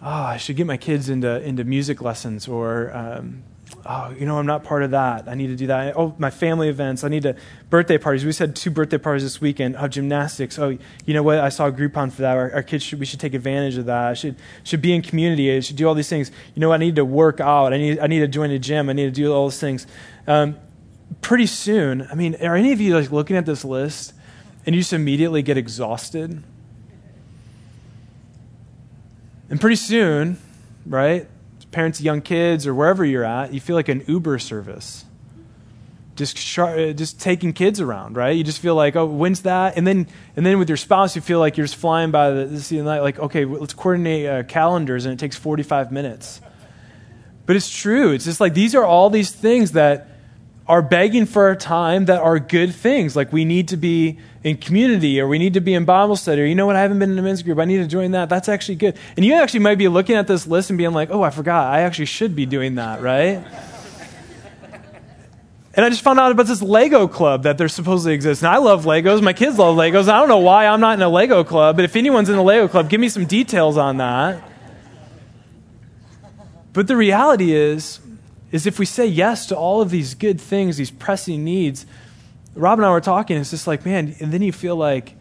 Oh, 0.02 0.10
I 0.10 0.38
should 0.38 0.56
get 0.56 0.68
my 0.68 0.78
kids 0.78 1.10
into, 1.10 1.42
into 1.42 1.64
music 1.64 2.02
lessons, 2.02 2.48
or, 2.48 2.96
um, 2.96 3.44
oh, 3.86 4.12
you 4.12 4.26
know, 4.26 4.38
I'm 4.38 4.46
not 4.46 4.64
part 4.64 4.84
of 4.84 4.92
that. 4.92 5.28
I 5.28 5.34
need 5.34 5.48
to 5.48 5.56
do 5.56 5.68
that. 5.68 5.98
Oh, 5.98 6.14
my 6.20 6.30
family 6.30 6.70
events. 6.70 7.04
I 7.04 7.08
need 7.08 7.24
to, 7.24 7.36
birthday 7.70 7.98
parties. 7.98 8.24
We 8.24 8.30
just 8.30 8.40
had 8.40 8.56
two 8.56 8.70
birthday 8.70 9.00
parties 9.00 9.24
this 9.24 9.42
weekend. 9.42 9.78
Oh, 9.80 9.88
gymnastics. 9.88 10.60
Oh, 10.60 10.78
you 11.06 11.14
know 11.14 11.24
what? 11.24 11.40
I 11.40 11.50
saw 11.50 11.68
a 11.68 11.72
Groupon 11.72 12.12
for 12.12 12.22
that. 12.22 12.38
Our, 12.38 12.54
our 12.54 12.64
kids 12.64 12.84
should, 12.84 13.00
we 13.00 13.06
should 13.06 13.20
take 13.20 13.34
advantage 13.34 13.78
of 13.78 13.86
that. 13.86 14.10
I 14.10 14.14
should, 14.14 14.36
should 14.64 14.82
be 14.82 14.94
in 14.94 15.02
community. 15.02 15.56
I 15.56 15.62
should 15.62 15.78
do 15.78 15.88
all 15.88 15.96
these 15.96 16.10
things. 16.10 16.32
You 16.54 16.60
know, 16.60 16.72
I 16.72 16.78
need 16.78 16.98
to 16.98 17.06
work 17.06 17.40
out. 17.40 17.74
I 17.74 17.78
need, 17.78 17.98
I 17.98 18.08
need 18.08 18.20
to 18.20 18.28
join 18.28 18.52
a 18.52 18.60
gym. 18.60 18.90
I 18.90 18.94
need 18.94 19.06
to 19.06 19.12
do 19.12 19.34
all 19.34 19.46
those 19.46 19.60
things. 19.60 19.88
Um, 20.28 20.58
pretty 21.22 21.46
soon, 21.46 22.08
I 22.12 22.16
mean, 22.16 22.36
are 22.42 22.56
any 22.56 22.72
of 22.72 22.82
you 22.82 22.98
like 22.98 23.12
looking 23.12 23.36
at 23.36 23.46
this 23.46 23.66
list 23.66 24.14
and 24.66 24.76
you 24.76 24.82
just 24.82 24.94
immediately 24.94 25.42
get 25.42 25.58
exhausted? 25.58 26.44
And 29.50 29.62
pretty 29.62 29.76
soon, 29.76 30.38
right? 30.86 31.28
Parents 31.72 32.00
of 32.00 32.06
young 32.06 32.22
kids 32.22 32.66
or 32.66 32.74
wherever 32.74 33.04
you're 33.04 33.24
at, 33.24 33.54
you 33.54 33.60
feel 33.60 33.76
like 33.76 33.90
an 33.90 34.04
Uber 34.08 34.40
service. 34.40 35.06
Just, 36.16 36.38
just 36.38 37.20
taking 37.20 37.52
kids 37.52 37.82
around, 37.82 38.16
right? 38.16 38.38
You 38.38 38.44
just 38.44 38.60
feel 38.60 38.74
like, 38.74 38.96
oh, 38.96 39.06
when's 39.06 39.42
that? 39.42 39.76
And 39.76 39.86
then, 39.86 40.08
and 40.38 40.46
then 40.46 40.58
with 40.60 40.70
your 40.70 40.78
spouse, 40.78 41.14
you 41.16 41.22
feel 41.22 41.40
like 41.40 41.58
you're 41.58 41.66
just 41.66 41.76
flying 41.76 42.12
by 42.12 42.30
the, 42.32 42.46
the 42.46 42.82
night, 42.82 43.02
like, 43.02 43.20
okay, 43.20 43.44
let's 43.44 43.74
coordinate 43.74 44.26
uh, 44.26 44.44
calendars, 44.44 45.06
and 45.06 45.14
it 45.14 45.20
takes 45.20 45.36
45 45.36 45.92
minutes. 45.92 46.40
But 47.46 47.58
it's 47.58 47.70
true. 47.70 48.12
It's 48.12 48.26
just 48.26 48.40
like 48.40 48.54
these 48.54 48.74
are 48.76 48.86
all 48.86 49.10
these 49.10 49.32
things 49.32 49.74
that 49.74 50.15
are 50.68 50.82
begging 50.82 51.26
for 51.26 51.52
a 51.52 51.56
time 51.56 52.06
that 52.06 52.22
are 52.22 52.40
good 52.40 52.74
things. 52.74 53.16
Like 53.16 53.32
we 53.32 53.46
need 53.46 53.68
to 53.68 53.78
be 53.78 54.18
in 54.44 54.58
community 54.58 55.20
or 55.20 55.28
we 55.28 55.38
need 55.38 55.54
to 55.54 55.62
be 55.62 55.76
in 55.76 55.86
Bible 55.86 56.16
study 56.16 56.42
or 56.42 56.46
you 56.46 56.56
know 56.56 56.66
what, 56.66 56.76
I 56.76 56.82
haven't 56.82 56.98
been 56.98 57.12
in 57.12 57.20
a 57.20 57.22
men's 57.22 57.44
group. 57.44 57.60
I 57.60 57.66
need 57.66 57.78
to 57.78 57.88
join 57.88 58.12
that. 58.12 58.30
That's 58.30 58.50
actually 58.50 58.76
good. 58.76 58.98
And 59.16 59.24
you 59.24 59.34
actually 59.34 59.60
might 59.60 59.78
be 59.78 59.88
looking 59.88 60.16
at 60.16 60.26
this 60.28 60.48
list 60.48 60.72
and 60.72 60.78
being 60.78 60.92
like, 60.92 61.10
oh, 61.12 61.22
I 61.22 61.30
forgot. 61.30 61.72
I 61.72 61.82
actually 61.82 62.06
should 62.06 62.36
be 62.36 62.48
doing 62.48 62.76
that, 62.76 63.02
right? 63.02 63.46
and 65.76 65.86
I 65.86 65.90
just 65.90 66.02
found 66.02 66.20
out 66.20 66.32
about 66.32 66.48
this 66.48 66.64
Lego 66.64 67.08
club 67.08 67.44
that 67.44 67.60
there 67.60 67.68
supposedly 67.68 68.16
exists. 68.16 68.44
And 68.44 68.52
I 68.52 68.58
love 68.58 68.86
Legos. 68.86 69.22
My 69.22 69.34
kids 69.34 69.60
love 69.60 69.76
Legos. 69.76 70.10
I 70.10 70.18
don't 70.20 70.30
know 70.30 70.40
why 70.40 70.66
I'm 70.66 70.80
not 70.80 70.96
in 70.96 71.02
a 71.04 71.10
Lego 71.10 71.44
club, 71.44 71.76
but 71.76 71.86
if 71.86 71.96
anyone's 71.96 72.30
in 72.30 72.36
the 72.36 72.44
Lego 72.44 72.68
club, 72.68 72.90
give 72.90 73.00
me 73.00 73.10
some 73.10 73.26
details 73.26 73.78
on 73.78 73.98
that. 73.98 74.42
But 76.74 76.88
the 76.88 76.98
reality 76.98 77.54
is, 77.54 78.00
is 78.52 78.66
if 78.66 78.80
we 78.80 78.86
say 78.86 79.06
yes 79.06 79.46
to 79.48 79.56
all 79.56 79.82
of 79.82 79.90
these 79.90 80.14
good 80.14 80.40
things, 80.40 80.78
these 80.78 80.92
pressing 80.92 81.44
needs, 81.44 81.86
Rob 82.56 82.80
and 82.80 82.86
I 82.86 82.92
were 82.92 83.02
talking, 83.02 83.38
it's 83.38 83.52
just 83.52 83.68
like, 83.68 83.86
man, 83.86 84.16
and 84.20 84.32
then 84.32 84.42
you 84.42 84.52
feel 84.52 84.76
like 84.76 85.16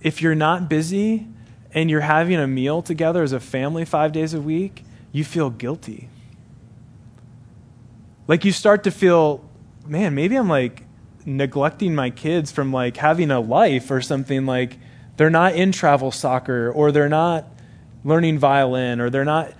if 0.00 0.20
you're 0.20 0.34
not 0.34 0.68
busy 0.68 1.26
and 1.72 1.88
you're 1.90 2.00
having 2.00 2.36
a 2.36 2.46
meal 2.46 2.82
together 2.82 3.22
as 3.22 3.32
a 3.32 3.40
family 3.40 3.84
five 3.84 4.12
days 4.12 4.34
a 4.34 4.40
week, 4.40 4.84
you 5.12 5.24
feel 5.24 5.50
guilty. 5.50 6.08
Like 8.26 8.44
you 8.44 8.52
start 8.52 8.84
to 8.84 8.90
feel 8.90 9.44
man, 9.86 10.14
maybe 10.14 10.36
I'm 10.36 10.48
like 10.48 10.84
neglecting 11.24 11.94
my 11.94 12.10
kids 12.10 12.50
from 12.50 12.72
like 12.72 12.96
having 12.96 13.30
a 13.30 13.40
life 13.40 13.90
or 13.90 14.00
something 14.00 14.46
like 14.46 14.78
they're 15.16 15.30
not 15.30 15.54
in 15.54 15.72
travel 15.72 16.10
soccer 16.10 16.70
or 16.70 16.92
they're 16.92 17.08
not 17.08 17.46
learning 18.04 18.38
violin 18.38 19.00
or 19.00 19.10
they're 19.10 19.24
not 19.24 19.52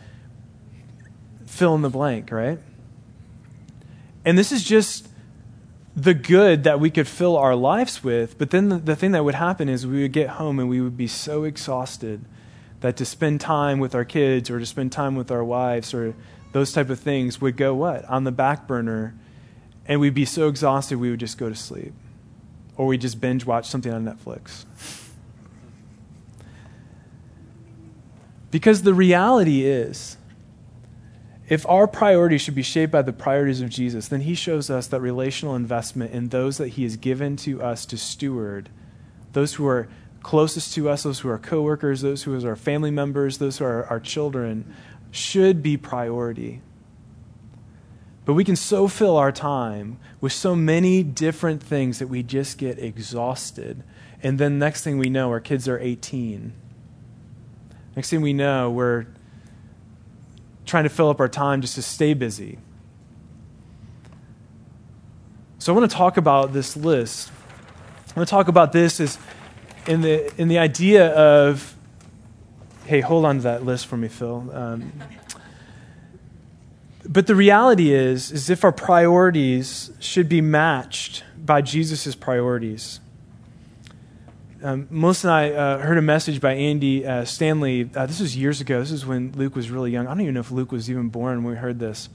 fill 1.47 1.75
in 1.75 1.83
the 1.83 1.90
blank, 1.90 2.31
right? 2.33 2.59
And 4.25 4.38
this 4.38 4.52
is 4.52 4.62
just 4.62 5.09
the 5.95 6.14
good 6.14 6.64
that 6.64 6.81
we 6.81 6.91
could 6.91 7.09
fill 7.09 7.37
our 7.37 7.55
lives 7.55 8.02
with. 8.02 8.38
But 8.38 8.50
then 8.50 8.69
the, 8.69 8.79
the, 8.79 8.97
thing 8.97 9.12
that 9.12 9.25
would 9.25 9.35
happen 9.35 9.69
is 9.69 9.87
we 9.87 10.02
would 10.02 10.12
get 10.12 10.31
home 10.31 10.59
and 10.59 10.69
we 10.69 10.81
would 10.81 10.97
be 10.97 11.07
so 11.07 11.45
exhausted 11.45 12.25
that 12.81 12.97
to 12.97 13.05
spend 13.05 13.41
time 13.41 13.79
with 13.79 13.95
our 13.95 14.05
kids 14.05 14.50
or 14.50 14.59
to 14.59 14.67
spend 14.67 14.93
time 14.93 15.14
with 15.14 15.31
our 15.31 15.45
wives 15.45 15.93
or 15.93 16.14
those 16.52 16.73
type 16.73 16.91
of 16.91 16.99
things 16.99 17.41
would 17.41 17.57
go 17.57 17.75
what? 17.75 18.05
On 18.07 18.25
the 18.25 18.33
back 18.33 18.67
burner. 18.67 19.14
And 19.87 20.00
we'd 20.00 20.14
be 20.14 20.25
so 20.25 20.49
exhausted 20.49 20.99
we 20.99 21.11
would 21.11 21.21
just 21.21 21.38
go 21.38 21.49
to 21.49 21.55
sleep. 21.55 21.93
Or 22.76 22.87
we'd 22.87 23.00
just 23.00 23.21
binge 23.21 23.45
watch 23.45 23.67
something 23.69 23.93
on 23.93 24.05
Netflix. 24.05 24.64
Because 28.50 28.83
the 28.83 28.95
reality 28.95 29.64
is, 29.64 30.17
if 31.49 31.69
our 31.69 31.87
priorities 31.87 32.41
should 32.41 32.55
be 32.55 32.63
shaped 32.63 32.93
by 32.93 33.03
the 33.03 33.13
priorities 33.13 33.61
of 33.61 33.69
Jesus, 33.69 34.09
then 34.09 34.23
he 34.23 34.35
shows 34.35 34.71
us 34.71 34.87
that 34.87 35.01
relational 35.01 35.55
investment 35.55 36.13
in 36.13 36.29
those 36.29 36.59
that 36.59 36.69
he 36.69 36.85
has 36.85 36.97
given 36.97 37.37
to 37.39 37.63
us 37.63 37.85
to 37.87 37.99
steward, 37.99 38.69
those 39.33 39.55
who 39.55 39.67
are 39.67 39.89
closest 40.23 40.73
to 40.75 40.89
us, 40.89 41.03
those 41.03 41.21
who 41.21 41.29
are 41.29 41.39
coworkers, 41.39 42.01
those 42.01 42.23
who 42.23 42.35
are 42.35 42.49
our 42.49 42.57
family 42.57 42.91
members, 42.91 43.39
those 43.39 43.59
who 43.59 43.65
are 43.65 43.85
our 43.87 44.01
children, 44.01 44.73
should 45.11 45.63
be 45.63 45.77
priority. 45.77 46.61
But 48.25 48.35
we 48.35 48.45
can 48.45 48.57
so 48.57 48.87
fill 48.87 49.17
our 49.17 49.33
time 49.33 49.99
with 50.21 50.33
so 50.33 50.55
many 50.55 51.03
different 51.03 51.61
things 51.61 51.99
that 51.99 52.07
we 52.07 52.23
just 52.23 52.57
get 52.57 52.79
exhausted. 52.79 53.83
And 54.23 54.39
then 54.39 54.61
next 54.61 54.85
thing 54.85 54.97
we 54.97 55.11
know, 55.11 55.29
our 55.31 55.41
kids 55.41 55.67
are 55.69 55.79
18. 55.79 56.53
Next 57.97 58.11
thing 58.11 58.23
we 58.23 58.33
know, 58.33 58.71
we're 58.71 59.07
trying 60.64 60.85
to 60.85 60.90
fill 60.90 61.11
up 61.11 61.21
our 61.21 61.28
time 61.28 61.61
just 61.61 61.75
to 61.75 61.83
stay 61.83 62.14
busy. 62.14 62.59
So 65.59 65.73
I 65.73 65.78
want 65.78 65.90
to 65.90 65.97
talk 65.97 66.16
about 66.16 66.52
this 66.52 66.76
list. 66.76 67.31
I 68.09 68.19
want 68.19 68.28
to 68.28 68.31
talk 68.31 68.49
about 68.49 68.73
this 68.73 69.00
as 69.00 69.19
in 69.87 70.00
the 70.00 70.33
in 70.40 70.49
the 70.49 70.59
idea 70.59 71.09
of 71.14 71.76
hey, 72.85 73.00
hold 73.00 73.25
on 73.25 73.37
to 73.37 73.42
that 73.42 73.64
list 73.64 73.87
for 73.87 73.97
me, 73.97 74.09
Phil. 74.09 74.50
Um, 74.52 74.92
but 77.04 77.26
the 77.26 77.35
reality 77.35 77.92
is, 77.92 78.31
is 78.31 78.50
if 78.50 78.64
our 78.64 78.73
priorities 78.73 79.90
should 79.99 80.28
be 80.28 80.40
matched 80.40 81.25
by 81.37 81.62
Jesus' 81.62 82.14
priorities. 82.14 83.00
Um, 84.64 84.87
Melissa 84.90 85.26
and 85.26 85.35
I 85.35 85.50
uh, 85.50 85.78
heard 85.78 85.99
a 85.99 86.02
message 86.02 86.40
by 86.40 86.52
Andy 86.52 87.04
uh, 87.04 87.25
Stanley. 87.25 87.90
Uh, 87.97 88.07
this 88.07 88.21
was 88.21 88.37
years 88.37 88.61
ago. 88.61 88.78
This 88.78 88.92
is 88.92 89.04
when 89.04 89.33
Luke 89.33 89.57
was 89.57 89.71
really 89.71 89.90
young. 89.90 90.07
I 90.07 90.11
don't 90.11 90.21
even 90.21 90.35
know 90.35 90.40
if 90.40 90.52
Luke 90.52 90.71
was 90.71 90.88
even 90.88 91.09
born 91.09 91.42
when 91.42 91.54
we 91.54 91.59
heard 91.59 91.81
this. 91.81 92.09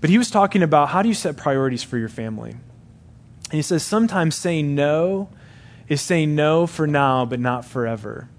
But 0.00 0.08
he 0.08 0.16
was 0.16 0.30
talking 0.30 0.62
about 0.62 0.88
how 0.88 1.02
do 1.02 1.08
you 1.08 1.14
set 1.14 1.36
priorities 1.36 1.82
for 1.82 1.98
your 1.98 2.08
family. 2.08 2.52
And 2.52 3.52
he 3.52 3.60
says 3.60 3.82
sometimes 3.82 4.34
saying 4.34 4.74
no 4.74 5.28
is 5.88 6.00
saying 6.00 6.34
no 6.34 6.66
for 6.66 6.86
now, 6.86 7.26
but 7.26 7.38
not 7.38 7.66
forever. 7.66 8.30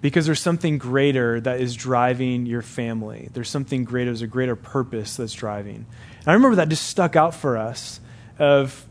Because 0.00 0.26
there's 0.26 0.40
something 0.40 0.78
greater 0.78 1.40
that 1.40 1.60
is 1.60 1.74
driving 1.74 2.46
your 2.46 2.62
family. 2.62 3.30
There's 3.32 3.50
something 3.50 3.82
greater, 3.82 4.10
there's 4.10 4.22
a 4.22 4.28
greater 4.28 4.54
purpose 4.54 5.16
that's 5.16 5.32
driving. 5.32 5.86
And 6.20 6.28
I 6.28 6.34
remember 6.34 6.56
that 6.56 6.68
just 6.68 6.86
stuck 6.86 7.16
out 7.16 7.34
for 7.34 7.56
us 7.56 7.98
of 8.38 8.85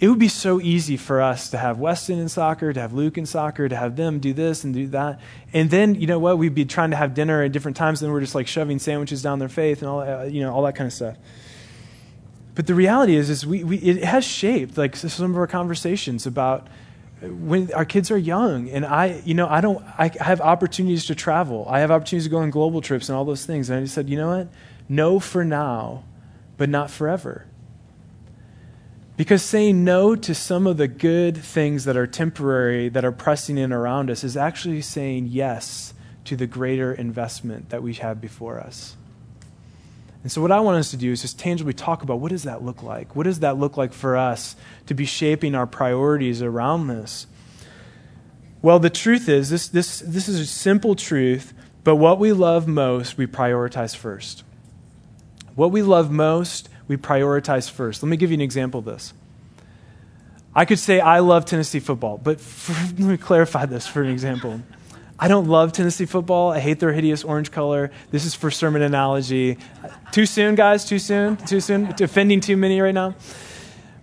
it 0.00 0.08
would 0.08 0.18
be 0.18 0.28
so 0.28 0.60
easy 0.60 0.96
for 0.96 1.22
us 1.22 1.50
to 1.50 1.58
have 1.58 1.78
Weston 1.78 2.18
in 2.18 2.28
soccer, 2.28 2.72
to 2.72 2.80
have 2.80 2.92
Luke 2.92 3.16
in 3.16 3.26
soccer, 3.26 3.68
to 3.68 3.76
have 3.76 3.96
them 3.96 4.18
do 4.18 4.32
this 4.32 4.64
and 4.64 4.74
do 4.74 4.88
that. 4.88 5.20
And 5.52 5.70
then, 5.70 5.94
you 5.94 6.06
know 6.06 6.18
what, 6.18 6.36
we'd 6.36 6.54
be 6.54 6.64
trying 6.64 6.90
to 6.90 6.96
have 6.96 7.14
dinner 7.14 7.42
at 7.42 7.52
different 7.52 7.76
times, 7.76 8.02
and 8.02 8.12
we're 8.12 8.20
just 8.20 8.34
like 8.34 8.48
shoving 8.48 8.78
sandwiches 8.80 9.22
down 9.22 9.38
their 9.38 9.48
face 9.48 9.80
and 9.80 9.88
all, 9.88 10.00
uh, 10.00 10.24
you 10.24 10.40
know, 10.40 10.52
all 10.52 10.62
that 10.62 10.74
kind 10.74 10.86
of 10.86 10.92
stuff. 10.92 11.16
But 12.56 12.66
the 12.66 12.74
reality 12.74 13.14
is, 13.16 13.30
is 13.30 13.46
we, 13.46 13.62
we, 13.62 13.76
it 13.78 14.04
has 14.04 14.24
shaped 14.24 14.76
like 14.76 14.96
some 14.96 15.30
of 15.30 15.36
our 15.36 15.46
conversations 15.46 16.26
about 16.26 16.68
when 17.22 17.72
our 17.72 17.84
kids 17.84 18.10
are 18.10 18.18
young 18.18 18.68
and 18.68 18.84
i 18.84 19.20
you 19.24 19.34
know 19.34 19.48
i 19.48 19.60
don't 19.60 19.82
i 19.98 20.10
have 20.20 20.40
opportunities 20.40 21.06
to 21.06 21.14
travel 21.14 21.66
i 21.68 21.80
have 21.80 21.90
opportunities 21.90 22.24
to 22.24 22.30
go 22.30 22.38
on 22.38 22.50
global 22.50 22.80
trips 22.80 23.08
and 23.08 23.16
all 23.16 23.24
those 23.24 23.46
things 23.46 23.70
and 23.70 23.78
i 23.78 23.82
just 23.82 23.94
said 23.94 24.08
you 24.08 24.16
know 24.16 24.28
what 24.28 24.48
no 24.88 25.18
for 25.18 25.44
now 25.44 26.04
but 26.56 26.68
not 26.68 26.90
forever 26.90 27.46
because 29.16 29.42
saying 29.42 29.84
no 29.84 30.16
to 30.16 30.34
some 30.34 30.66
of 30.66 30.76
the 30.76 30.88
good 30.88 31.36
things 31.36 31.84
that 31.84 31.96
are 31.96 32.06
temporary 32.06 32.88
that 32.88 33.04
are 33.04 33.12
pressing 33.12 33.58
in 33.58 33.72
around 33.72 34.10
us 34.10 34.24
is 34.24 34.36
actually 34.36 34.82
saying 34.82 35.26
yes 35.30 35.94
to 36.24 36.36
the 36.36 36.46
greater 36.46 36.92
investment 36.92 37.70
that 37.70 37.82
we 37.82 37.94
have 37.94 38.20
before 38.20 38.58
us 38.58 38.96
and 40.24 40.32
so, 40.32 40.40
what 40.40 40.50
I 40.50 40.60
want 40.60 40.78
us 40.78 40.90
to 40.90 40.96
do 40.96 41.12
is 41.12 41.20
just 41.20 41.38
tangibly 41.38 41.74
talk 41.74 42.02
about 42.02 42.18
what 42.18 42.30
does 42.30 42.44
that 42.44 42.62
look 42.62 42.82
like? 42.82 43.14
What 43.14 43.24
does 43.24 43.40
that 43.40 43.58
look 43.58 43.76
like 43.76 43.92
for 43.92 44.16
us 44.16 44.56
to 44.86 44.94
be 44.94 45.04
shaping 45.04 45.54
our 45.54 45.66
priorities 45.66 46.40
around 46.40 46.86
this? 46.86 47.26
Well, 48.62 48.78
the 48.78 48.88
truth 48.88 49.28
is, 49.28 49.50
this, 49.50 49.68
this, 49.68 49.98
this 50.00 50.26
is 50.26 50.40
a 50.40 50.46
simple 50.46 50.96
truth, 50.96 51.52
but 51.84 51.96
what 51.96 52.18
we 52.18 52.32
love 52.32 52.66
most, 52.66 53.18
we 53.18 53.26
prioritize 53.26 53.94
first. 53.94 54.44
What 55.54 55.70
we 55.70 55.82
love 55.82 56.10
most, 56.10 56.70
we 56.88 56.96
prioritize 56.96 57.70
first. 57.70 58.02
Let 58.02 58.08
me 58.08 58.16
give 58.16 58.30
you 58.30 58.34
an 58.34 58.40
example 58.40 58.80
of 58.80 58.84
this. 58.84 59.12
I 60.54 60.64
could 60.64 60.78
say, 60.78 61.00
I 61.00 61.18
love 61.18 61.44
Tennessee 61.46 61.80
football, 61.80 62.18
but 62.18 62.40
for, 62.40 62.72
let 62.84 62.98
me 62.98 63.16
clarify 63.16 63.66
this 63.66 63.86
for 63.86 64.02
an 64.02 64.10
example. 64.10 64.60
I 65.18 65.28
don't 65.28 65.46
love 65.46 65.72
Tennessee 65.72 66.06
football. 66.06 66.50
I 66.52 66.58
hate 66.60 66.80
their 66.80 66.92
hideous 66.92 67.24
orange 67.24 67.50
color. 67.50 67.90
This 68.10 68.24
is 68.24 68.34
for 68.34 68.50
sermon 68.50 68.82
analogy. 68.82 69.58
Too 70.12 70.26
soon, 70.26 70.54
guys? 70.54 70.84
Too 70.84 70.98
soon? 70.98 71.36
Too 71.36 71.60
soon? 71.60 71.94
Offending 72.00 72.40
too 72.40 72.56
many 72.56 72.80
right 72.80 72.94
now? 72.94 73.14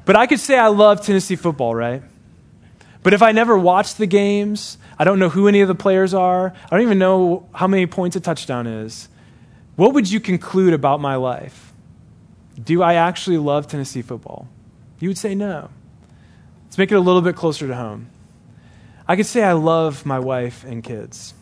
But 0.05 0.15
I 0.15 0.25
could 0.25 0.39
say 0.39 0.57
I 0.57 0.67
love 0.67 1.05
Tennessee 1.05 1.35
football, 1.35 1.75
right? 1.75 2.01
But 3.03 3.13
if 3.13 3.21
I 3.21 3.31
never 3.31 3.57
watch 3.57 3.95
the 3.95 4.05
games, 4.05 4.77
I 4.97 5.03
don't 5.03 5.19
know 5.19 5.29
who 5.29 5.47
any 5.47 5.61
of 5.61 5.67
the 5.67 5.75
players 5.75 6.13
are, 6.13 6.53
I 6.65 6.69
don't 6.69 6.81
even 6.81 6.99
know 6.99 7.49
how 7.53 7.67
many 7.67 7.87
points 7.87 8.15
a 8.15 8.19
touchdown 8.19 8.67
is, 8.67 9.09
what 9.75 9.93
would 9.93 10.09
you 10.09 10.19
conclude 10.19 10.73
about 10.73 11.01
my 11.01 11.15
life? 11.15 11.70
Do 12.61 12.83
I 12.83 12.95
actually 12.95 13.37
love 13.37 13.67
Tennessee 13.67 14.01
football? 14.01 14.47
You 14.99 15.09
would 15.09 15.17
say 15.17 15.35
no. 15.35 15.69
Let's 16.65 16.77
make 16.77 16.91
it 16.91 16.95
a 16.95 16.99
little 16.99 17.21
bit 17.21 17.35
closer 17.35 17.67
to 17.67 17.75
home. 17.75 18.09
I 19.07 19.15
could 19.15 19.25
say 19.25 19.43
I 19.43 19.53
love 19.53 20.05
my 20.05 20.19
wife 20.19 20.63
and 20.63 20.83
kids. 20.83 21.33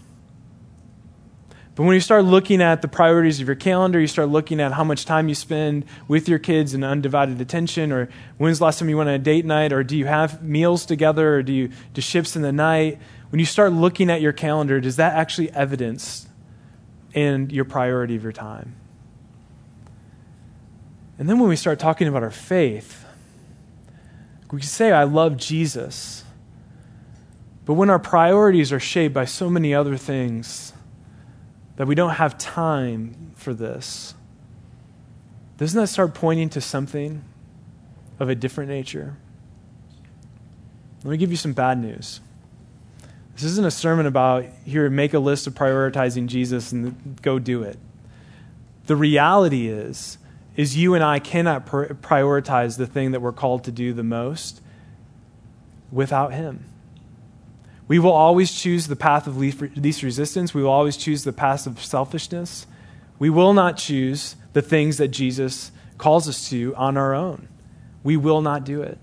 But 1.75 1.83
when 1.83 1.93
you 1.93 2.01
start 2.01 2.25
looking 2.25 2.61
at 2.61 2.81
the 2.81 2.87
priorities 2.87 3.39
of 3.39 3.47
your 3.47 3.55
calendar, 3.55 3.99
you 3.99 4.07
start 4.07 4.27
looking 4.27 4.59
at 4.59 4.73
how 4.73 4.83
much 4.83 5.05
time 5.05 5.29
you 5.29 5.35
spend 5.35 5.85
with 6.07 6.27
your 6.27 6.39
kids 6.39 6.73
in 6.73 6.83
undivided 6.83 7.39
attention, 7.39 7.91
or 7.91 8.09
when's 8.37 8.59
the 8.59 8.65
last 8.65 8.79
time 8.79 8.89
you 8.89 8.97
went 8.97 9.07
on 9.07 9.15
a 9.15 9.19
date 9.19 9.45
night, 9.45 9.71
or 9.71 9.83
do 9.83 9.97
you 9.97 10.05
have 10.05 10.43
meals 10.43 10.85
together, 10.85 11.35
or 11.35 11.43
do 11.43 11.53
you 11.53 11.69
do 11.93 12.01
shifts 12.01 12.35
in 12.35 12.41
the 12.41 12.51
night? 12.51 12.99
When 13.29 13.39
you 13.39 13.45
start 13.45 13.71
looking 13.71 14.09
at 14.09 14.19
your 14.19 14.33
calendar, 14.33 14.81
does 14.81 14.97
that 14.97 15.13
actually 15.13 15.51
evidence 15.51 16.27
in 17.13 17.49
your 17.49 17.65
priority 17.65 18.15
of 18.15 18.23
your 18.23 18.33
time? 18.33 18.75
And 21.19 21.29
then 21.29 21.37
when 21.37 21.49
we 21.49 21.57
start 21.57 21.79
talking 21.79 22.07
about 22.07 22.23
our 22.23 22.31
faith, 22.31 23.05
we 24.51 24.61
can 24.61 24.67
say, 24.67 24.91
I 24.91 25.03
love 25.03 25.37
Jesus. 25.37 26.23
But 27.65 27.73
when 27.73 27.89
our 27.89 27.99
priorities 27.99 28.71
are 28.71 28.79
shaped 28.79 29.13
by 29.13 29.25
so 29.25 29.49
many 29.49 29.75
other 29.75 29.97
things 29.97 30.73
that 31.75 31.85
we 31.85 31.93
don't 31.93 32.11
have 32.11 32.37
time 32.37 33.33
for 33.35 33.53
this, 33.53 34.15
doesn't 35.57 35.79
that 35.79 35.87
start 35.87 36.13
pointing 36.13 36.49
to 36.49 36.61
something 36.61 37.21
of 38.17 38.29
a 38.29 38.33
different 38.33 38.69
nature? 38.69 39.17
Let 41.03 41.11
me 41.11 41.17
give 41.17 41.31
you 41.31 41.37
some 41.37 41.53
bad 41.53 41.79
news. 41.79 42.21
This 43.35 43.43
isn't 43.43 43.65
a 43.65 43.71
sermon 43.71 44.05
about 44.05 44.45
here, 44.65 44.89
make 44.89 45.13
a 45.13 45.19
list 45.19 45.47
of 45.47 45.53
prioritizing 45.53 46.27
Jesus 46.27 46.71
and 46.71 47.21
go 47.21 47.39
do 47.39 47.61
it. 47.63 47.77
The 48.87 48.95
reality 48.95 49.67
is, 49.67 50.17
is 50.55 50.75
you 50.75 50.93
and 50.93 51.03
I 51.03 51.19
cannot 51.19 51.65
prioritize 51.65 52.77
the 52.77 52.87
thing 52.87 53.11
that 53.11 53.21
we're 53.21 53.31
called 53.31 53.63
to 53.65 53.71
do 53.71 53.93
the 53.93 54.03
most 54.03 54.61
without 55.91 56.33
Him. 56.33 56.65
We 57.87 57.97
will 57.97 58.11
always 58.11 58.51
choose 58.51 58.87
the 58.87 58.95
path 58.95 59.25
of 59.25 59.37
least 59.37 60.03
resistance. 60.03 60.53
We 60.53 60.61
will 60.61 60.69
always 60.69 60.95
choose 60.95 61.23
the 61.23 61.33
path 61.33 61.65
of 61.65 61.83
selfishness. 61.83 62.67
We 63.17 63.29
will 63.29 63.53
not 63.53 63.77
choose 63.77 64.35
the 64.53 64.61
things 64.61 64.97
that 64.97 65.07
Jesus 65.07 65.71
calls 65.97 66.29
us 66.29 66.49
to 66.49 66.75
on 66.75 66.97
our 66.97 67.15
own. 67.15 67.47
We 68.03 68.15
will 68.15 68.41
not 68.41 68.63
do 68.63 68.81
it. 68.81 68.97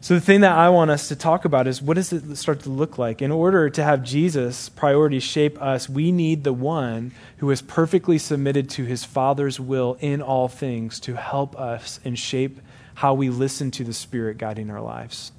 So, 0.00 0.14
the 0.14 0.20
thing 0.20 0.42
that 0.42 0.56
I 0.56 0.68
want 0.68 0.92
us 0.92 1.08
to 1.08 1.16
talk 1.16 1.44
about 1.44 1.66
is 1.66 1.82
what 1.82 1.94
does 1.94 2.12
it 2.12 2.36
start 2.36 2.60
to 2.60 2.70
look 2.70 2.98
like? 2.98 3.20
In 3.20 3.32
order 3.32 3.68
to 3.68 3.82
have 3.82 4.04
Jesus' 4.04 4.68
priorities 4.68 5.24
shape 5.24 5.60
us, 5.60 5.88
we 5.88 6.12
need 6.12 6.44
the 6.44 6.52
one 6.52 7.12
who 7.38 7.50
is 7.50 7.62
perfectly 7.62 8.16
submitted 8.16 8.70
to 8.70 8.84
his 8.84 9.04
Father's 9.04 9.58
will 9.58 9.96
in 10.00 10.22
all 10.22 10.46
things 10.46 11.00
to 11.00 11.16
help 11.16 11.58
us 11.58 11.98
and 12.04 12.16
shape 12.16 12.60
how 12.94 13.14
we 13.14 13.28
listen 13.28 13.70
to 13.72 13.84
the 13.84 13.92
Spirit 13.92 14.38
guiding 14.38 14.70
our 14.70 14.80
lives. 14.80 15.32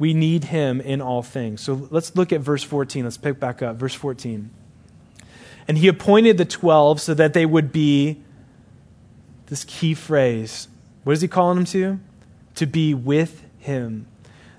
We 0.00 0.14
need 0.14 0.44
Him 0.44 0.80
in 0.80 1.00
all 1.00 1.22
things. 1.22 1.60
So 1.60 1.86
let's 1.90 2.16
look 2.16 2.32
at 2.32 2.40
verse 2.40 2.62
14. 2.64 3.04
Let's 3.04 3.18
pick 3.18 3.38
back 3.38 3.62
up. 3.62 3.76
Verse 3.76 3.94
14. 3.94 4.50
And 5.68 5.78
He 5.78 5.88
appointed 5.88 6.38
the 6.38 6.46
12 6.46 7.00
so 7.02 7.14
that 7.14 7.34
they 7.34 7.44
would 7.44 7.70
be, 7.70 8.22
this 9.46 9.64
key 9.64 9.92
phrase, 9.94 10.68
what 11.04 11.12
is 11.12 11.20
He 11.20 11.28
calling 11.28 11.56
them 11.56 11.64
to? 11.66 12.00
To 12.56 12.66
be 12.66 12.94
with 12.94 13.44
Him 13.58 14.06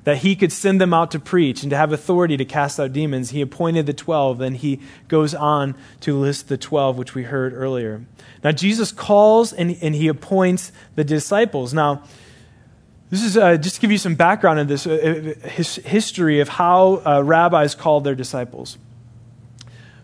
that 0.04 0.18
he 0.18 0.36
could 0.36 0.52
send 0.52 0.82
them 0.82 0.94
out 0.94 1.12
to 1.12 1.20
preach 1.20 1.64
and 1.64 1.70
to 1.70 1.78
have 1.78 1.94
authority 1.94 2.38
to 2.38 2.46
cast 2.46 2.80
out 2.80 2.92
demons. 2.94 3.30
He 3.30 3.42
appointed 3.42 3.86
the 3.86 3.94
12, 3.94 4.40
then 4.40 4.56
he 4.56 4.80
goes 5.08 5.36
on 5.36 5.76
to 6.02 6.18
list 6.18 6.48
the 6.48 6.58
12, 6.58 6.98
which 6.98 7.14
we 7.14 7.24
heard 7.24 7.54
earlier. 7.54 8.04
Now, 8.44 8.52
Jesus 8.52 8.92
calls 8.92 9.54
and, 9.54 9.78
and 9.82 9.94
he 9.94 10.08
appoints 10.08 10.72
the 10.96 11.04
disciples. 11.04 11.74
Now, 11.74 12.04
this 13.12 13.24
is 13.24 13.38
uh, 13.38 13.58
just 13.58 13.76
to 13.76 13.82
give 13.82 13.92
you 13.92 13.98
some 13.98 14.16
background 14.16 14.60
in 14.60 14.68
this 14.68 14.88
uh, 14.88 15.34
his, 15.44 15.76
history 15.76 16.40
of 16.40 16.48
how 16.48 17.02
uh, 17.06 17.22
rabbis 17.22 17.76
called 17.76 18.04
their 18.04 18.16
disciples. 18.16 18.78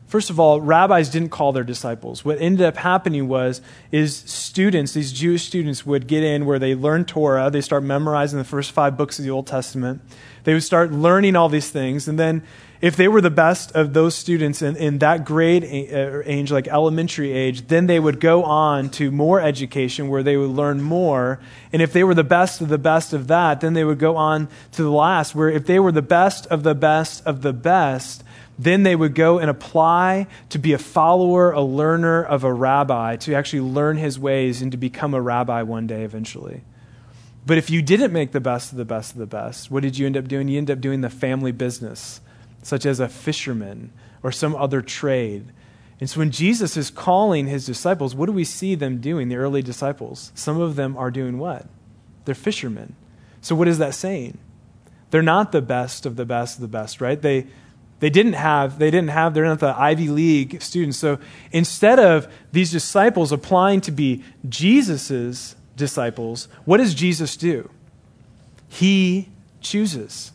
First 0.08 0.30
of 0.30 0.40
all, 0.40 0.62
rabbis 0.62 1.10
didn't 1.10 1.30
call 1.30 1.52
their 1.52 1.66
disciples. 1.66 2.24
What 2.24 2.40
ended 2.40 2.66
up 2.66 2.78
happening 2.78 3.28
was 3.28 3.62
is 3.92 4.16
students, 4.16 4.94
these 4.94 5.12
Jewish 5.12 5.44
students 5.44 5.86
would 5.86 6.08
get 6.08 6.24
in 6.24 6.46
where 6.46 6.60
they 6.60 6.76
learn 6.76 7.04
Torah, 7.04 7.52
they 7.52 7.60
start 7.60 7.84
memorizing 7.84 8.40
the 8.40 8.46
first 8.46 8.72
5 8.72 8.96
books 8.96 9.20
of 9.20 9.26
the 9.26 9.32
Old 9.32 9.48
Testament. 9.48 10.02
They 10.46 10.54
would 10.54 10.64
start 10.64 10.94
learning 10.94 11.36
all 11.36 11.50
these 11.50 11.70
things 11.70 12.08
and 12.08 12.18
then 12.18 12.44
if 12.80 12.96
they 12.96 13.08
were 13.08 13.22
the 13.22 13.32
best 13.32 13.72
of 13.72 13.94
those 13.94 14.16
students 14.16 14.62
in, 14.62 14.76
in 14.76 15.00
that 15.00 15.26
grade 15.26 15.64
uh, 15.64 16.22
age, 16.26 16.52
like 16.52 16.68
elementary 16.68 17.32
age, 17.32 17.68
then 17.68 17.88
they 17.88 18.00
would 18.00 18.20
go 18.20 18.44
on 18.44 18.90
to 18.92 19.10
more 19.10 19.42
education 19.42 20.10
where 20.10 20.22
they 20.22 20.38
would 20.38 20.52
learn 20.52 20.82
more. 20.82 21.40
And 21.74 21.82
if 21.82 21.92
they 21.92 22.04
were 22.04 22.14
the 22.14 22.24
best 22.24 22.62
of 22.62 22.70
the 22.70 22.78
best 22.78 23.14
of 23.14 23.28
that, 23.28 23.62
then 23.62 23.74
they 23.74 23.84
would 23.84 24.00
go 24.00 24.16
on 24.16 24.48
to 24.74 24.84
the 24.84 24.92
last, 24.92 25.34
where 25.34 25.50
if 25.50 25.66
they 25.66 25.80
were 25.80 25.92
the 25.92 26.04
best 26.04 26.46
of 26.48 26.64
the 26.64 26.76
best 26.76 27.26
of 27.26 27.42
the 27.42 27.54
best, 27.54 28.24
then 28.60 28.84
they 28.84 28.96
would 28.96 29.14
go 29.14 29.38
and 29.40 29.50
apply 29.50 30.28
to 30.50 30.58
be 30.58 30.74
a 30.74 30.78
follower, 30.78 31.52
a 31.52 31.62
learner 31.62 32.24
of 32.24 32.44
a 32.44 32.54
rabbi, 32.54 33.16
to 33.18 33.34
actually 33.36 33.62
learn 33.62 33.98
his 33.98 34.18
ways 34.18 34.62
and 34.62 34.72
to 34.72 34.78
become 34.78 35.14
a 35.14 35.22
rabbi 35.22 35.62
one 35.62 35.86
day 35.86 36.04
eventually. 36.04 36.64
But 37.46 37.58
if 37.58 37.70
you 37.70 37.82
didn't 37.82 38.12
make 38.12 38.32
the 38.32 38.42
best 38.42 38.72
of 38.72 38.78
the 38.78 38.86
best 38.86 39.14
of 39.14 39.20
the 39.20 39.26
best, 39.26 39.72
what 39.72 39.84
did 39.84 39.98
you 39.98 40.06
end 40.06 40.18
up 40.18 40.28
doing? 40.28 40.48
You 40.48 40.58
end 40.58 40.72
up 40.72 40.82
doing 40.82 41.02
the 41.02 41.10
family 41.10 41.52
business, 41.52 42.20
such 42.62 42.86
as 42.86 43.00
a 43.00 43.08
fisherman 43.08 43.94
or 44.24 44.32
some 44.32 44.56
other 44.56 44.82
trade. 44.82 45.46
And 46.00 46.10
so 46.10 46.20
when 46.20 46.32
Jesus 46.32 46.76
is 46.76 46.92
calling 46.92 47.48
his 47.48 47.66
disciples, 47.66 48.14
what 48.14 48.26
do 48.26 48.32
we 48.32 48.44
see 48.44 48.76
them 48.76 49.00
doing, 49.00 49.30
the 49.30 49.38
early 49.38 49.62
disciples? 49.62 50.32
Some 50.36 50.60
of 50.60 50.76
them 50.76 50.98
are 50.98 51.10
doing 51.10 51.38
what? 51.38 51.68
They're 52.26 52.36
fishermen. 52.36 52.96
So 53.40 53.56
what 53.56 53.68
is 53.68 53.78
that 53.78 53.96
saying? 53.96 54.38
They're 55.12 55.22
not 55.22 55.52
the 55.52 55.62
best 55.62 56.06
of 56.06 56.18
the 56.18 56.26
best 56.26 56.56
of 56.56 56.62
the 56.62 56.68
best, 56.68 57.00
right? 57.00 57.22
They 57.22 57.48
they 58.00 58.10
didn't 58.10 58.34
have, 58.34 58.80
they 58.80 58.92
didn't 58.92 59.10
have, 59.10 59.34
they're 59.34 59.46
not 59.46 59.60
the 59.60 59.76
Ivy 59.78 60.10
League 60.10 60.62
students. 60.62 60.98
So 60.98 61.20
instead 61.52 62.00
of 62.00 62.28
these 62.52 62.72
disciples 62.72 63.32
applying 63.32 63.82
to 63.82 63.92
be 63.92 64.24
Jesus's 64.48 65.56
disciples, 65.76 66.48
what 66.66 66.78
does 66.78 66.94
Jesus 66.94 67.36
do? 67.36 67.70
He 68.68 69.30
chooses. 69.62 70.32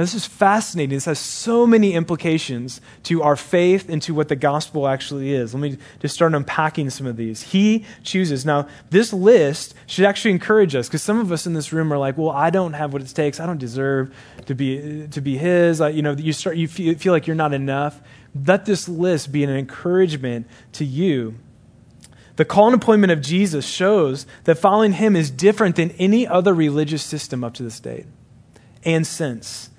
Now, 0.00 0.04
this 0.04 0.14
is 0.14 0.24
fascinating. 0.24 0.96
This 0.96 1.04
has 1.04 1.18
so 1.18 1.66
many 1.66 1.92
implications 1.92 2.80
to 3.02 3.22
our 3.22 3.36
faith 3.36 3.90
and 3.90 4.00
to 4.00 4.14
what 4.14 4.28
the 4.28 4.34
gospel 4.34 4.88
actually 4.88 5.34
is. 5.34 5.52
Let 5.52 5.60
me 5.60 5.76
just 5.98 6.14
start 6.14 6.32
unpacking 6.32 6.88
some 6.88 7.06
of 7.06 7.18
these. 7.18 7.42
He 7.42 7.84
chooses. 8.02 8.46
Now, 8.46 8.66
this 8.88 9.12
list 9.12 9.74
should 9.84 10.06
actually 10.06 10.30
encourage 10.30 10.74
us 10.74 10.88
because 10.88 11.02
some 11.02 11.20
of 11.20 11.30
us 11.30 11.46
in 11.46 11.52
this 11.52 11.70
room 11.70 11.92
are 11.92 11.98
like, 11.98 12.16
well, 12.16 12.30
I 12.30 12.48
don't 12.48 12.72
have 12.72 12.94
what 12.94 13.02
it 13.02 13.08
takes. 13.08 13.40
I 13.40 13.44
don't 13.44 13.58
deserve 13.58 14.14
to 14.46 14.54
be, 14.54 15.06
to 15.08 15.20
be 15.20 15.36
His. 15.36 15.82
I, 15.82 15.90
you 15.90 16.00
know, 16.00 16.12
you, 16.12 16.32
start, 16.32 16.56
you 16.56 16.66
feel, 16.66 17.12
like 17.12 17.26
you're 17.26 17.36
not 17.36 17.52
enough. 17.52 18.00
Let 18.46 18.64
this 18.64 18.88
list 18.88 19.30
be 19.30 19.44
an 19.44 19.50
encouragement 19.50 20.46
to 20.72 20.86
you. 20.86 21.34
The 22.36 22.46
call 22.46 22.68
and 22.68 22.74
appointment 22.74 23.12
of 23.12 23.20
Jesus 23.20 23.66
shows 23.66 24.24
that 24.44 24.56
following 24.56 24.92
Him 24.92 25.14
is 25.14 25.30
different 25.30 25.76
than 25.76 25.90
any 25.98 26.26
other 26.26 26.54
religious 26.54 27.02
system 27.02 27.44
up 27.44 27.52
to 27.52 27.62
this 27.62 27.78
date 27.80 28.06
and 28.84 29.06
since 29.06 29.69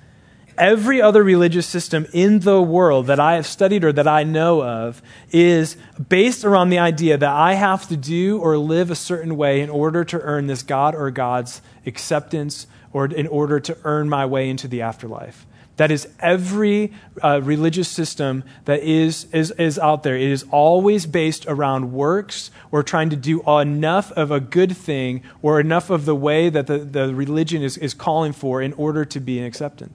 every 0.57 1.01
other 1.01 1.23
religious 1.23 1.67
system 1.67 2.05
in 2.13 2.39
the 2.39 2.61
world 2.61 3.07
that 3.07 3.19
I 3.19 3.35
have 3.35 3.45
studied 3.45 3.83
or 3.83 3.91
that 3.93 4.07
I 4.07 4.23
know 4.23 4.63
of 4.63 5.01
is 5.31 5.77
based 6.09 6.43
around 6.43 6.69
the 6.69 6.79
idea 6.79 7.17
that 7.17 7.29
I 7.29 7.53
have 7.53 7.87
to 7.89 7.97
do 7.97 8.39
or 8.39 8.57
live 8.57 8.91
a 8.91 8.95
certain 8.95 9.37
way 9.37 9.61
in 9.61 9.69
order 9.69 10.03
to 10.05 10.19
earn 10.21 10.47
this 10.47 10.63
God 10.63 10.95
or 10.95 11.11
God's 11.11 11.61
acceptance 11.85 12.67
or 12.93 13.05
in 13.05 13.27
order 13.27 13.59
to 13.59 13.77
earn 13.83 14.09
my 14.09 14.25
way 14.25 14.49
into 14.49 14.67
the 14.67 14.81
afterlife. 14.81 15.45
That 15.77 15.89
is 15.89 16.07
every 16.19 16.93
uh, 17.23 17.41
religious 17.41 17.87
system 17.89 18.43
that 18.65 18.81
is, 18.81 19.25
is, 19.33 19.51
is 19.51 19.79
out 19.79 20.03
there. 20.03 20.15
It 20.15 20.29
is 20.29 20.45
always 20.51 21.05
based 21.05 21.45
around 21.47 21.93
works 21.93 22.51
or 22.71 22.83
trying 22.83 23.09
to 23.09 23.15
do 23.15 23.41
enough 23.49 24.11
of 24.11 24.29
a 24.29 24.39
good 24.39 24.77
thing 24.77 25.23
or 25.41 25.59
enough 25.59 25.89
of 25.89 26.05
the 26.05 26.15
way 26.15 26.49
that 26.49 26.67
the, 26.67 26.79
the 26.79 27.15
religion 27.15 27.63
is, 27.63 27.77
is 27.77 27.93
calling 27.93 28.33
for 28.33 28.61
in 28.61 28.73
order 28.73 29.05
to 29.05 29.19
be 29.19 29.39
an 29.39 29.45
acceptance. 29.45 29.93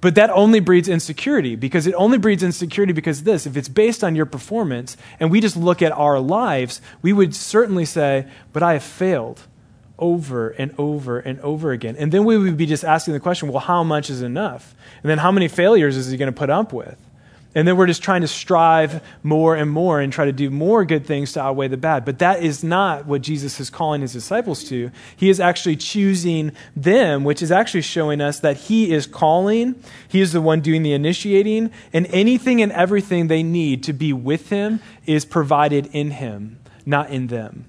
But 0.00 0.14
that 0.14 0.30
only 0.30 0.60
breeds 0.60 0.88
insecurity 0.88 1.56
because 1.56 1.86
it 1.86 1.94
only 1.94 2.16
breeds 2.16 2.42
insecurity 2.42 2.92
because 2.92 3.22
this, 3.24 3.46
if 3.46 3.56
it's 3.56 3.68
based 3.68 4.02
on 4.02 4.16
your 4.16 4.26
performance 4.26 4.96
and 5.18 5.30
we 5.30 5.40
just 5.40 5.56
look 5.56 5.82
at 5.82 5.92
our 5.92 6.18
lives, 6.18 6.80
we 7.02 7.12
would 7.12 7.34
certainly 7.34 7.84
say, 7.84 8.26
but 8.52 8.62
I 8.62 8.74
have 8.74 8.82
failed 8.82 9.42
over 9.98 10.48
and 10.50 10.74
over 10.78 11.18
and 11.18 11.38
over 11.40 11.72
again. 11.72 11.96
And 11.96 12.10
then 12.10 12.24
we 12.24 12.38
would 12.38 12.56
be 12.56 12.64
just 12.64 12.84
asking 12.84 13.12
the 13.12 13.20
question, 13.20 13.48
well, 13.48 13.60
how 13.60 13.84
much 13.84 14.08
is 14.08 14.22
enough? 14.22 14.74
And 15.02 15.10
then 15.10 15.18
how 15.18 15.30
many 15.30 15.48
failures 15.48 15.96
is 15.96 16.10
he 16.10 16.16
going 16.16 16.32
to 16.32 16.38
put 16.38 16.48
up 16.48 16.72
with? 16.72 16.96
And 17.52 17.66
then 17.66 17.76
we're 17.76 17.88
just 17.88 18.02
trying 18.02 18.20
to 18.20 18.28
strive 18.28 19.02
more 19.24 19.56
and 19.56 19.68
more 19.68 20.00
and 20.00 20.12
try 20.12 20.24
to 20.24 20.32
do 20.32 20.50
more 20.50 20.84
good 20.84 21.04
things 21.04 21.32
to 21.32 21.40
outweigh 21.40 21.66
the 21.66 21.76
bad. 21.76 22.04
But 22.04 22.20
that 22.20 22.44
is 22.44 22.62
not 22.62 23.06
what 23.06 23.22
Jesus 23.22 23.58
is 23.58 23.70
calling 23.70 24.02
his 24.02 24.12
disciples 24.12 24.62
to. 24.64 24.92
He 25.16 25.30
is 25.30 25.40
actually 25.40 25.74
choosing 25.76 26.52
them, 26.76 27.24
which 27.24 27.42
is 27.42 27.50
actually 27.50 27.82
showing 27.82 28.20
us 28.20 28.38
that 28.40 28.56
he 28.56 28.92
is 28.92 29.06
calling, 29.06 29.74
he 30.06 30.20
is 30.20 30.32
the 30.32 30.40
one 30.40 30.60
doing 30.60 30.84
the 30.84 30.92
initiating, 30.92 31.72
and 31.92 32.06
anything 32.10 32.62
and 32.62 32.70
everything 32.70 33.26
they 33.26 33.42
need 33.42 33.82
to 33.84 33.92
be 33.92 34.12
with 34.12 34.50
him 34.50 34.78
is 35.04 35.24
provided 35.24 35.86
in 35.92 36.12
him, 36.12 36.60
not 36.86 37.10
in 37.10 37.26
them. 37.26 37.64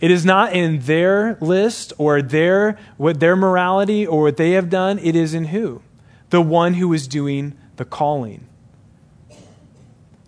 It 0.00 0.10
is 0.10 0.24
not 0.24 0.54
in 0.54 0.78
their 0.80 1.36
list 1.40 1.92
or 1.98 2.22
their 2.22 2.78
what 2.96 3.20
their 3.20 3.36
morality 3.36 4.06
or 4.06 4.22
what 4.22 4.36
they 4.38 4.52
have 4.52 4.70
done. 4.70 4.98
It 5.00 5.16
is 5.16 5.34
in 5.34 5.46
who? 5.46 5.82
The 6.30 6.40
one 6.40 6.74
who 6.74 6.92
is 6.92 7.08
doing 7.08 7.58
the 7.78 7.84
calling. 7.84 8.46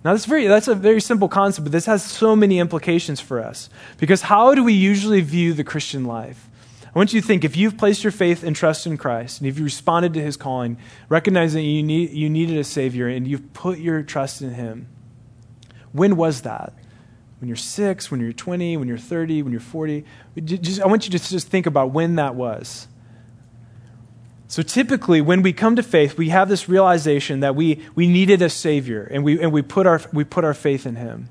Now, 0.02 0.12
that's, 0.12 0.24
very, 0.24 0.46
that's 0.46 0.66
a 0.66 0.74
very 0.74 1.00
simple 1.00 1.28
concept, 1.28 1.64
but 1.66 1.72
this 1.72 1.84
has 1.84 2.02
so 2.02 2.34
many 2.34 2.58
implications 2.58 3.20
for 3.20 3.38
us. 3.38 3.68
Because 3.98 4.22
how 4.22 4.54
do 4.54 4.64
we 4.64 4.72
usually 4.72 5.20
view 5.20 5.52
the 5.52 5.64
Christian 5.64 6.04
life? 6.06 6.48
I 6.86 6.98
want 6.98 7.12
you 7.12 7.20
to 7.20 7.26
think 7.26 7.44
if 7.44 7.56
you've 7.56 7.76
placed 7.76 8.02
your 8.02 8.10
faith 8.10 8.42
and 8.42 8.56
trust 8.56 8.86
in 8.86 8.96
Christ, 8.96 9.40
and 9.40 9.48
if 9.48 9.58
you 9.58 9.64
responded 9.64 10.14
to 10.14 10.22
his 10.22 10.38
calling, 10.38 10.78
recognizing 11.08 11.64
you, 11.64 11.82
need, 11.82 12.10
you 12.10 12.30
needed 12.30 12.56
a 12.56 12.64
Savior, 12.64 13.08
and 13.08 13.28
you've 13.28 13.52
put 13.52 13.78
your 13.78 14.02
trust 14.02 14.40
in 14.40 14.54
him, 14.54 14.88
when 15.92 16.16
was 16.16 16.42
that? 16.42 16.72
When 17.38 17.48
you're 17.48 17.56
six, 17.56 18.10
when 18.10 18.20
you're 18.20 18.32
20, 18.32 18.78
when 18.78 18.88
you're 18.88 18.98
30, 18.98 19.42
when 19.42 19.52
you're 19.52 19.60
40? 19.60 20.04
Just, 20.44 20.80
I 20.80 20.86
want 20.86 21.06
you 21.06 21.18
to 21.18 21.28
just 21.28 21.48
think 21.48 21.66
about 21.66 21.90
when 21.90 22.16
that 22.16 22.34
was. 22.34 22.88
So 24.50 24.64
typically, 24.64 25.20
when 25.20 25.42
we 25.42 25.52
come 25.52 25.76
to 25.76 25.82
faith, 25.82 26.18
we 26.18 26.30
have 26.30 26.48
this 26.48 26.68
realization 26.68 27.38
that 27.38 27.54
we, 27.54 27.86
we 27.94 28.08
needed 28.08 28.42
a 28.42 28.50
Savior 28.50 29.04
and, 29.04 29.22
we, 29.22 29.40
and 29.40 29.52
we, 29.52 29.62
put 29.62 29.86
our, 29.86 30.00
we 30.12 30.24
put 30.24 30.44
our 30.44 30.54
faith 30.54 30.86
in 30.86 30.96
Him. 30.96 31.28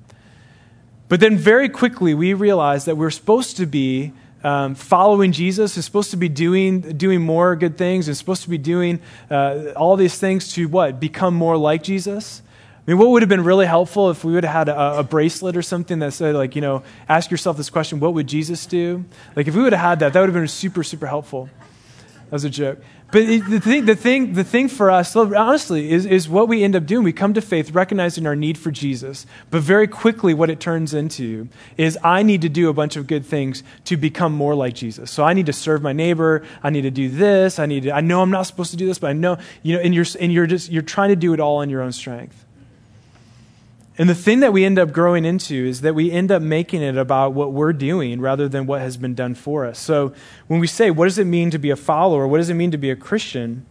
But 1.09 1.19
then 1.19 1.35
very 1.35 1.67
quickly, 1.67 2.13
we 2.13 2.33
realize 2.33 2.85
that 2.85 2.95
we're 2.95 3.09
supposed 3.09 3.57
to 3.57 3.65
be 3.65 4.13
um, 4.41 4.73
following 4.73 5.33
Jesus, 5.33 5.75
is 5.75 5.83
supposed 5.83 6.11
to 6.11 6.17
be 6.17 6.29
doing, 6.29 6.79
doing 6.79 7.19
more 7.19 7.57
good 7.57 7.77
things, 7.77 8.07
and 8.07 8.15
supposed 8.15 8.43
to 8.43 8.49
be 8.49 8.57
doing 8.57 9.01
uh, 9.29 9.73
all 9.75 9.97
these 9.97 10.17
things 10.17 10.53
to 10.53 10.69
what? 10.69 11.01
Become 11.01 11.33
more 11.33 11.57
like 11.57 11.83
Jesus. 11.83 12.41
I 12.87 12.91
mean, 12.91 12.99
what 12.99 13.09
would 13.09 13.21
have 13.21 13.27
been 13.27 13.43
really 13.43 13.65
helpful 13.65 14.11
if 14.11 14.23
we 14.23 14.31
would 14.31 14.45
have 14.45 14.67
had 14.67 14.69
a, 14.69 14.99
a, 14.99 15.03
bracelet 15.03 15.57
or 15.57 15.61
something 15.61 15.99
that 15.99 16.13
said, 16.13 16.35
like, 16.35 16.55
you 16.55 16.61
know, 16.61 16.83
ask 17.09 17.29
yourself 17.29 17.57
this 17.57 17.69
question, 17.69 17.99
what 17.99 18.13
would 18.13 18.27
Jesus 18.27 18.65
do? 18.65 19.03
Like, 19.35 19.49
if 19.49 19.55
we 19.55 19.61
would 19.61 19.73
have 19.73 19.81
had 19.81 19.99
that, 19.99 20.13
that 20.13 20.19
would 20.21 20.29
have 20.29 20.33
been 20.33 20.47
super, 20.47 20.83
super 20.83 21.05
helpful. 21.05 21.49
That 22.29 22.31
was 22.31 22.45
a 22.45 22.49
joke. 22.49 22.79
But 23.11 23.25
the 23.25 23.59
thing, 23.59 23.85
the 23.85 23.95
thing, 23.95 24.33
the 24.33 24.43
thing 24.43 24.67
for 24.67 24.91
us, 24.91 25.15
honestly, 25.15 25.91
is, 25.91 26.05
is 26.05 26.29
what 26.29 26.47
we 26.47 26.63
end 26.63 26.75
up 26.75 26.85
doing. 26.85 27.03
We 27.03 27.11
come 27.11 27.33
to 27.33 27.41
faith 27.41 27.71
recognizing 27.71 28.27
our 28.27 28.35
need 28.35 28.55
for 28.55 28.69
Jesus. 28.69 29.25
But 29.49 29.63
very 29.63 29.87
quickly, 29.87 30.35
what 30.35 30.51
it 30.51 30.59
turns 30.59 30.93
into 30.93 31.49
is 31.75 31.97
I 32.03 32.21
need 32.21 32.41
to 32.43 32.49
do 32.49 32.69
a 32.69 32.73
bunch 32.73 32.97
of 32.97 33.07
good 33.07 33.25
things 33.25 33.63
to 33.85 33.97
become 33.97 34.33
more 34.33 34.53
like 34.53 34.75
Jesus. 34.75 35.09
So 35.09 35.23
I 35.23 35.33
need 35.33 35.47
to 35.47 35.53
serve 35.53 35.81
my 35.81 35.93
neighbor. 35.93 36.45
I 36.61 36.69
need 36.69 36.83
to 36.83 36.91
do 36.91 37.09
this. 37.09 37.57
I 37.57 37.65
need 37.65 37.83
to, 37.83 37.91
I 37.91 38.01
know 38.01 38.21
I'm 38.21 38.29
not 38.29 38.43
supposed 38.43 38.71
to 38.71 38.77
do 38.77 38.85
this, 38.85 38.99
but 38.99 39.09
I 39.09 39.13
know, 39.13 39.39
you 39.63 39.75
know, 39.75 39.81
and 39.81 39.95
you're, 39.95 40.05
and 40.19 40.31
you're 40.31 40.47
just, 40.47 40.71
you're 40.71 40.83
trying 40.83 41.09
to 41.09 41.15
do 41.15 41.33
it 41.33 41.39
all 41.39 41.61
in 41.61 41.69
your 41.71 41.81
own 41.81 41.91
strength. 41.91 42.45
And 43.99 44.09
the 44.09 44.15
thing 44.15 44.39
that 44.39 44.53
we 44.53 44.63
end 44.63 44.79
up 44.79 44.93
growing 44.93 45.25
into 45.25 45.65
is 45.65 45.81
that 45.81 45.93
we 45.93 46.09
end 46.09 46.31
up 46.31 46.41
making 46.41 46.81
it 46.81 46.95
about 46.95 47.33
what 47.33 47.51
we're 47.51 47.73
doing 47.73 48.21
rather 48.21 48.47
than 48.47 48.65
what 48.65 48.79
has 48.79 48.95
been 48.95 49.13
done 49.13 49.35
for 49.35 49.65
us. 49.65 49.77
So 49.77 50.13
when 50.47 50.61
we 50.61 50.67
say, 50.67 50.89
what 50.89 51.03
does 51.03 51.19
it 51.19 51.25
mean 51.25 51.51
to 51.51 51.59
be 51.59 51.69
a 51.69 51.75
follower? 51.75 52.25
What 52.25 52.37
does 52.37 52.49
it 52.49 52.53
mean 52.53 52.71
to 52.71 52.77
be 52.77 52.89
a 52.89 52.95
Christian? 52.95 53.65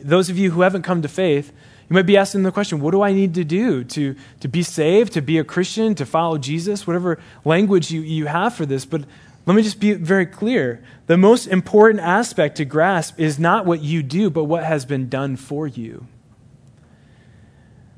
Those 0.00 0.28
of 0.28 0.36
you 0.36 0.50
who 0.50 0.62
haven't 0.62 0.82
come 0.82 1.02
to 1.02 1.08
faith, 1.08 1.52
you 1.88 1.94
might 1.94 2.02
be 2.02 2.16
asking 2.16 2.42
the 2.42 2.50
question, 2.50 2.80
what 2.80 2.90
do 2.90 3.02
I 3.02 3.12
need 3.12 3.32
to 3.34 3.44
do 3.44 3.84
to, 3.84 4.16
to 4.40 4.48
be 4.48 4.64
saved, 4.64 5.12
to 5.12 5.22
be 5.22 5.38
a 5.38 5.44
Christian, 5.44 5.94
to 5.94 6.04
follow 6.04 6.36
Jesus, 6.36 6.84
whatever 6.84 7.20
language 7.44 7.92
you, 7.92 8.00
you 8.00 8.26
have 8.26 8.54
for 8.54 8.66
this. 8.66 8.84
But 8.84 9.04
let 9.46 9.54
me 9.54 9.62
just 9.62 9.78
be 9.78 9.92
very 9.92 10.26
clear. 10.26 10.82
The 11.06 11.16
most 11.16 11.46
important 11.46 12.02
aspect 12.02 12.56
to 12.56 12.64
grasp 12.64 13.20
is 13.20 13.38
not 13.38 13.66
what 13.66 13.82
you 13.82 14.02
do, 14.02 14.30
but 14.30 14.44
what 14.44 14.64
has 14.64 14.84
been 14.84 15.08
done 15.08 15.36
for 15.36 15.68
you. 15.68 16.08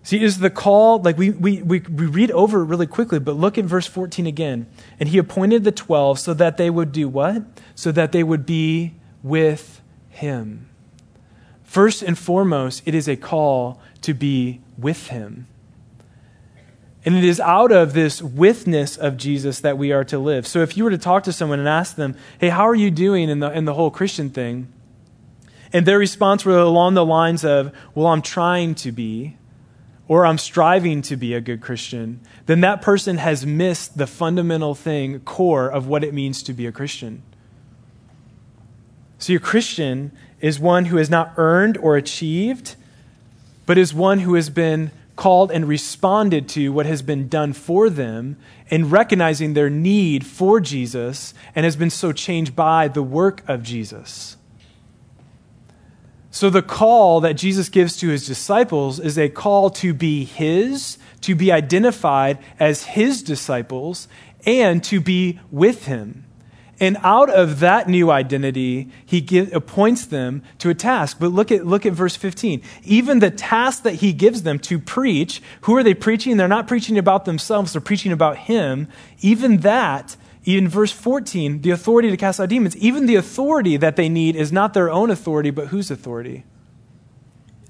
See, 0.06 0.22
is 0.22 0.38
the 0.38 0.50
call, 0.50 1.02
like 1.02 1.18
we, 1.18 1.30
we, 1.30 1.62
we, 1.62 1.80
we 1.80 2.06
read 2.06 2.30
over 2.30 2.62
it 2.62 2.66
really 2.66 2.86
quickly, 2.86 3.18
but 3.18 3.32
look 3.32 3.58
at 3.58 3.64
verse 3.64 3.88
14 3.88 4.24
again. 4.24 4.68
And 5.00 5.08
he 5.08 5.18
appointed 5.18 5.64
the 5.64 5.72
12 5.72 6.20
so 6.20 6.32
that 6.32 6.58
they 6.58 6.70
would 6.70 6.92
do 6.92 7.08
what? 7.08 7.42
So 7.74 7.90
that 7.90 8.12
they 8.12 8.22
would 8.22 8.46
be 8.46 8.94
with 9.24 9.82
him. 10.10 10.68
First 11.64 12.04
and 12.04 12.16
foremost, 12.16 12.84
it 12.86 12.94
is 12.94 13.08
a 13.08 13.16
call 13.16 13.80
to 14.02 14.14
be 14.14 14.60
with 14.78 15.08
him. 15.08 15.48
And 17.04 17.16
it 17.16 17.24
is 17.24 17.40
out 17.40 17.72
of 17.72 17.92
this 17.92 18.22
withness 18.22 18.96
of 18.96 19.16
Jesus 19.16 19.58
that 19.58 19.76
we 19.76 19.90
are 19.90 20.04
to 20.04 20.20
live. 20.20 20.46
So 20.46 20.60
if 20.60 20.76
you 20.76 20.84
were 20.84 20.90
to 20.90 20.98
talk 20.98 21.24
to 21.24 21.32
someone 21.32 21.58
and 21.58 21.68
ask 21.68 21.96
them, 21.96 22.14
hey, 22.38 22.50
how 22.50 22.68
are 22.68 22.76
you 22.76 22.92
doing 22.92 23.28
in 23.28 23.40
the, 23.40 23.50
in 23.50 23.64
the 23.64 23.74
whole 23.74 23.90
Christian 23.90 24.30
thing? 24.30 24.72
And 25.72 25.84
their 25.84 25.98
response 25.98 26.44
were 26.44 26.56
along 26.56 26.94
the 26.94 27.04
lines 27.04 27.44
of, 27.44 27.72
well, 27.96 28.06
I'm 28.06 28.22
trying 28.22 28.76
to 28.76 28.92
be 28.92 29.36
or 30.08 30.24
I'm 30.24 30.38
striving 30.38 31.02
to 31.02 31.16
be 31.16 31.34
a 31.34 31.40
good 31.40 31.60
Christian, 31.60 32.20
then 32.46 32.60
that 32.60 32.80
person 32.80 33.18
has 33.18 33.44
missed 33.44 33.98
the 33.98 34.06
fundamental 34.06 34.74
thing, 34.74 35.20
core 35.20 35.68
of 35.68 35.86
what 35.86 36.04
it 36.04 36.14
means 36.14 36.42
to 36.44 36.52
be 36.52 36.66
a 36.66 36.72
Christian. 36.72 37.22
See, 39.18 39.34
a 39.34 39.40
Christian 39.40 40.12
is 40.40 40.60
one 40.60 40.86
who 40.86 40.98
has 40.98 41.10
not 41.10 41.34
earned 41.36 41.76
or 41.78 41.96
achieved, 41.96 42.76
but 43.64 43.78
is 43.78 43.92
one 43.92 44.20
who 44.20 44.34
has 44.34 44.50
been 44.50 44.92
called 45.16 45.50
and 45.50 45.66
responded 45.66 46.48
to 46.50 46.68
what 46.68 46.86
has 46.86 47.02
been 47.02 47.26
done 47.26 47.52
for 47.52 47.88
them 47.88 48.36
and 48.70 48.92
recognizing 48.92 49.54
their 49.54 49.70
need 49.70 50.24
for 50.26 50.60
Jesus 50.60 51.32
and 51.54 51.64
has 51.64 51.74
been 51.74 51.90
so 51.90 52.12
changed 52.12 52.54
by 52.54 52.86
the 52.86 53.02
work 53.02 53.42
of 53.48 53.62
Jesus. 53.62 54.36
So, 56.36 56.50
the 56.50 56.60
call 56.60 57.20
that 57.20 57.32
Jesus 57.32 57.70
gives 57.70 57.96
to 57.96 58.08
his 58.10 58.26
disciples 58.26 59.00
is 59.00 59.16
a 59.16 59.30
call 59.30 59.70
to 59.70 59.94
be 59.94 60.26
his, 60.26 60.98
to 61.22 61.34
be 61.34 61.50
identified 61.50 62.36
as 62.60 62.84
his 62.84 63.22
disciples, 63.22 64.06
and 64.44 64.84
to 64.84 65.00
be 65.00 65.40
with 65.50 65.86
him. 65.86 66.26
And 66.78 66.98
out 67.02 67.30
of 67.30 67.60
that 67.60 67.88
new 67.88 68.10
identity, 68.10 68.90
he 69.06 69.22
give, 69.22 69.54
appoints 69.54 70.04
them 70.04 70.42
to 70.58 70.68
a 70.68 70.74
task. 70.74 71.16
But 71.18 71.28
look 71.28 71.50
at, 71.50 71.66
look 71.66 71.86
at 71.86 71.94
verse 71.94 72.16
15. 72.16 72.60
Even 72.84 73.20
the 73.20 73.30
task 73.30 73.84
that 73.84 73.94
he 73.94 74.12
gives 74.12 74.42
them 74.42 74.58
to 74.58 74.78
preach, 74.78 75.40
who 75.62 75.74
are 75.74 75.82
they 75.82 75.94
preaching? 75.94 76.36
They're 76.36 76.48
not 76.48 76.68
preaching 76.68 76.98
about 76.98 77.24
themselves, 77.24 77.72
they're 77.72 77.80
preaching 77.80 78.12
about 78.12 78.36
him. 78.36 78.88
Even 79.22 79.60
that 79.60 80.18
in 80.46 80.68
verse 80.68 80.92
14, 80.92 81.62
the 81.62 81.70
authority 81.70 82.08
to 82.08 82.16
cast 82.16 82.38
out 82.38 82.48
demons, 82.48 82.76
even 82.76 83.06
the 83.06 83.16
authority 83.16 83.76
that 83.76 83.96
they 83.96 84.08
need 84.08 84.36
is 84.36 84.52
not 84.52 84.74
their 84.74 84.88
own 84.88 85.10
authority, 85.10 85.50
but 85.50 85.68
whose 85.68 85.90
authority? 85.90 86.44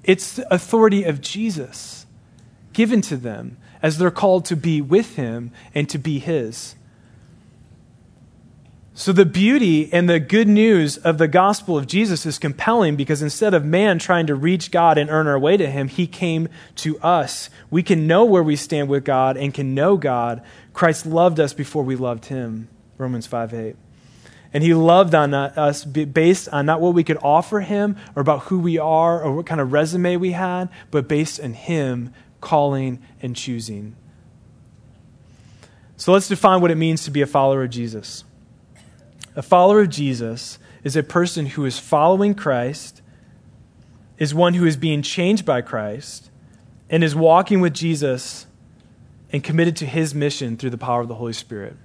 It's 0.05 0.35
the 0.35 0.55
authority 0.55 1.03
of 1.03 1.23
Jesus 1.23 2.07
given 2.75 3.01
to 3.01 3.17
them 3.17 3.57
as 3.83 3.97
they're 3.97 4.11
called 4.11 4.45
to 4.45 4.57
be 4.57 4.83
with 4.83 5.17
him 5.17 5.51
and 5.75 5.89
to 5.89 5.99
be 5.99 6.19
his. 6.19 6.77
So, 8.99 9.13
the 9.13 9.27
beauty 9.27 9.93
and 9.93 10.09
the 10.09 10.19
good 10.19 10.49
news 10.49 10.97
of 10.97 11.19
the 11.19 11.29
gospel 11.29 11.77
of 11.77 11.87
Jesus 11.87 12.25
is 12.25 12.39
compelling 12.39 12.97
because 12.97 13.21
instead 13.21 13.53
of 13.53 13.63
man 13.63 13.99
trying 13.99 14.27
to 14.29 14.35
reach 14.35 14.71
God 14.71 14.97
and 14.97 15.11
earn 15.11 15.27
our 15.27 15.39
way 15.39 15.59
to 15.59 15.71
him, 15.71 15.89
he 15.89 16.07
came 16.07 16.49
to 16.77 16.99
us. 17.01 17.51
We 17.71 17.83
can 17.83 18.07
know 18.07 18.25
where 18.25 18.43
we 18.43 18.57
stand 18.57 18.89
with 18.89 19.05
God 19.05 19.37
and 19.37 19.53
can 19.53 19.75
know 19.75 19.99
God. 19.99 20.43
Christ 20.77 21.07
loved 21.07 21.41
us 21.41 21.55
before 21.55 21.83
we 21.83 21.97
loved 21.97 22.27
him. 22.27 22.69
Romans 22.99 23.27
5 23.27 23.55
8. 23.55 23.77
And 24.53 24.63
he 24.63 24.75
loved 24.75 25.15
on 25.15 25.33
us 25.33 25.87
based 25.87 26.51
on 26.51 26.67
not 26.67 26.83
what 26.83 26.93
we 26.93 27.03
could 27.03 27.17
offer 27.23 27.61
him 27.61 27.97
or 28.15 28.21
about 28.21 28.43
who 28.43 28.59
we 28.59 28.77
are 28.77 29.23
or 29.23 29.35
what 29.35 29.47
kind 29.47 29.59
of 29.59 29.73
resume 29.73 30.19
we 30.19 30.33
had, 30.33 30.69
but 30.91 31.09
based 31.09 31.41
on 31.41 31.55
him 31.55 32.13
calling 32.43 33.03
and 33.23 33.35
choosing. 33.35 33.97
So 35.97 36.13
let's 36.13 36.29
define 36.29 36.61
what 36.61 36.71
it 36.71 36.77
means 36.77 37.05
to 37.05 37.11
be 37.11 37.23
a 37.23 37.27
follower 37.27 37.65
of 37.65 37.71
Jesus. 37.71 38.25
A 39.35 39.43
follower 39.43 39.81
of 39.81 39.89
Jesus 39.89 40.59
is 40.85 40.95
a 40.95 41.03
person 41.03 41.47
who 41.47 41.65
is 41.65 41.79
following 41.79 42.35
Christ, 42.35 43.01
is 44.19 44.35
one 44.35 44.53
who 44.53 44.67
is 44.67 44.77
being 44.77 45.01
changed 45.01 45.47
by 45.47 45.63
Christ, 45.63 46.31
and 46.91 47.03
is 47.03 47.17
walking 47.17 47.63
with 47.63 47.73
Jesus 47.73 48.47
and 49.37 49.45
committed 49.45 49.77
to 49.77 49.85
his 49.85 50.15
mission 50.15 50.57
through 50.57 50.71
the 50.71 50.79
power 50.79 51.03
of 51.03 51.09
the 51.09 51.17
Holy 51.17 51.35
Spirit. 51.35 51.77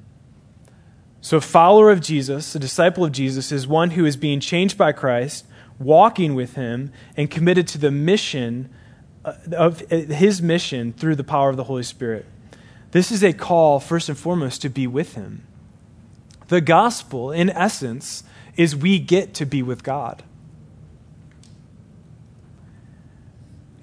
So, 1.20 1.36
a 1.36 1.42
follower 1.42 1.92
of 1.92 2.00
Jesus, 2.00 2.56
a 2.56 2.60
disciple 2.60 3.04
of 3.04 3.12
Jesus, 3.12 3.52
is 3.52 3.68
one 3.68 3.92
who 3.92 4.06
is 4.06 4.16
being 4.16 4.40
changed 4.40 4.78
by 4.78 4.94
Christ, 4.94 5.46
walking 5.78 6.34
with 6.34 6.54
him, 6.54 6.94
and 7.18 7.30
committed 7.30 7.68
to 7.68 7.78
the 7.78 7.92
mission 7.92 8.70
uh, 9.26 9.34
of 9.52 9.84
uh, 9.92 9.98
his 9.98 10.42
mission 10.42 10.94
through 10.94 11.18
the 11.18 11.26
power 11.26 11.50
of 11.50 11.58
the 11.58 11.66
Holy 11.66 11.84
Spirit. 11.84 12.26
This 12.92 13.12
is 13.12 13.22
a 13.22 13.34
call, 13.34 13.82
first 13.82 14.08
and 14.08 14.18
foremost, 14.18 14.62
to 14.62 14.70
be 14.70 14.88
with 14.88 15.16
him. 15.16 15.46
The 16.48 16.62
gospel, 16.62 17.34
in 17.34 17.50
essence, 17.50 18.24
is 18.56 18.78
we 18.78 18.98
get 18.98 19.34
to 19.34 19.46
be 19.46 19.62
with 19.62 19.84
God. 19.84 20.24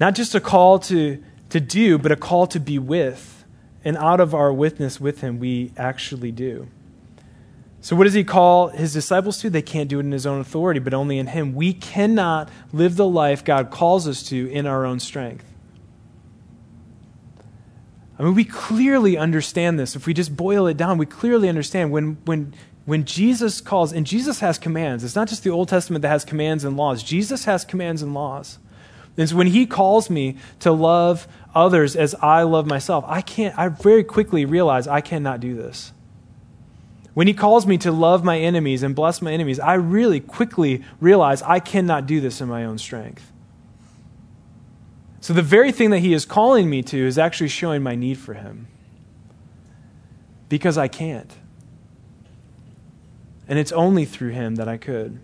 Not 0.01 0.15
just 0.15 0.35
a 0.35 0.41
call 0.41 0.79
to, 0.79 1.23
to 1.51 1.61
do, 1.61 1.99
but 1.99 2.11
a 2.11 2.17
call 2.17 2.47
to 2.47 2.59
be 2.59 2.79
with. 2.79 3.35
And 3.89 3.97
out 3.97 4.21
of 4.21 4.35
our 4.35 4.53
witness 4.53 5.01
with 5.01 5.23
Him, 5.23 5.39
we 5.39 5.73
actually 5.79 6.31
do. 6.31 6.69
So, 7.81 7.97
what 7.97 8.05
does 8.05 8.13
He 8.13 8.23
call 8.23 8.69
His 8.69 8.93
disciples 8.93 9.41
to? 9.41 9.49
They 9.49 9.63
can't 9.63 9.89
do 9.89 9.99
it 9.99 10.05
in 10.05 10.13
His 10.13 10.27
own 10.27 10.43
authority, 10.43 10.79
but 10.79 10.93
only 10.93 11.17
in 11.17 11.29
Him. 11.29 11.55
We 11.55 11.73
cannot 11.73 12.51
live 12.71 12.97
the 12.97 13.07
life 13.07 13.43
God 13.43 13.71
calls 13.71 14.07
us 14.07 14.23
to 14.25 14.51
in 14.51 14.67
our 14.67 14.85
own 14.85 15.01
strength. 15.01 15.47
I 18.19 18.25
mean, 18.25 18.35
we 18.35 18.45
clearly 18.45 19.17
understand 19.17 19.79
this. 19.79 19.97
If 19.97 20.07
we 20.07 20.13
just 20.13 20.37
boil 20.37 20.67
it 20.67 20.77
down, 20.77 20.99
we 20.99 21.07
clearly 21.07 21.49
understand 21.49 21.91
when, 21.91 22.19
when, 22.27 22.55
when 22.85 23.07
Jesus 23.07 23.63
calls, 23.63 23.95
and 23.95 24.07
Jesus 24.07 24.41
has 24.41 24.59
commands. 24.59 25.03
It's 25.03 25.17
not 25.17 25.29
just 25.29 25.45
the 25.45 25.51
Old 25.51 25.71
Testament 25.71 26.03
that 26.03 26.09
has 26.09 26.27
commands 26.27 26.63
and 26.63 26.77
laws, 26.77 27.03
Jesus 27.03 27.47
has 27.47 27.65
commands 27.65 28.03
and 28.03 28.13
laws. 28.13 28.59
So 29.27 29.37
when 29.37 29.49
he 29.49 29.67
calls 29.67 30.09
me 30.09 30.37
to 30.61 30.71
love 30.71 31.27
others 31.55 31.97
as 31.97 32.15
I 32.17 32.43
love 32.43 32.67
myself, 32.67 33.05
I 33.09 33.21
can't, 33.21 33.59
I 33.59 33.69
very 33.69 34.05
quickly 34.05 34.45
realize 34.45 34.87
I 34.87 35.01
cannot 35.01 35.41
do 35.41 35.57
this. 35.57 35.93
When 37.15 37.27
he 37.27 37.35
calls 37.35 37.67
me 37.67 37.79
to 37.79 37.91
love 37.91 38.23
my 38.23 38.39
enemies 38.39 38.85
and 38.85 38.95
bless 38.95 39.21
my 39.21 39.33
enemies, 39.33 39.59
I 39.59 39.75
really 39.75 40.21
quickly 40.21 40.85
realize 41.01 41.43
I 41.43 41.59
cannot 41.59 42.07
do 42.07 42.21
this 42.21 42.41
in 42.41 42.47
my 42.49 42.65
own 42.65 42.79
strength. 42.79 43.33
So, 45.21 45.33
the 45.33 45.43
very 45.43 45.73
thing 45.73 45.91
that 45.91 45.99
he 45.99 46.13
is 46.13 46.25
calling 46.25 46.71
me 46.71 46.81
to 46.85 46.97
is 46.97 47.19
actually 47.19 47.49
showing 47.49 47.83
my 47.83 47.97
need 47.97 48.19
for 48.19 48.35
him 48.35 48.69
because 50.49 50.79
I 50.79 50.87
can't. 50.87 51.33
And 53.49 53.59
it's 53.59 53.73
only 53.73 54.05
through 54.05 54.31
him 54.31 54.55
that 54.55 54.69
I 54.69 54.77
could. 54.77 55.19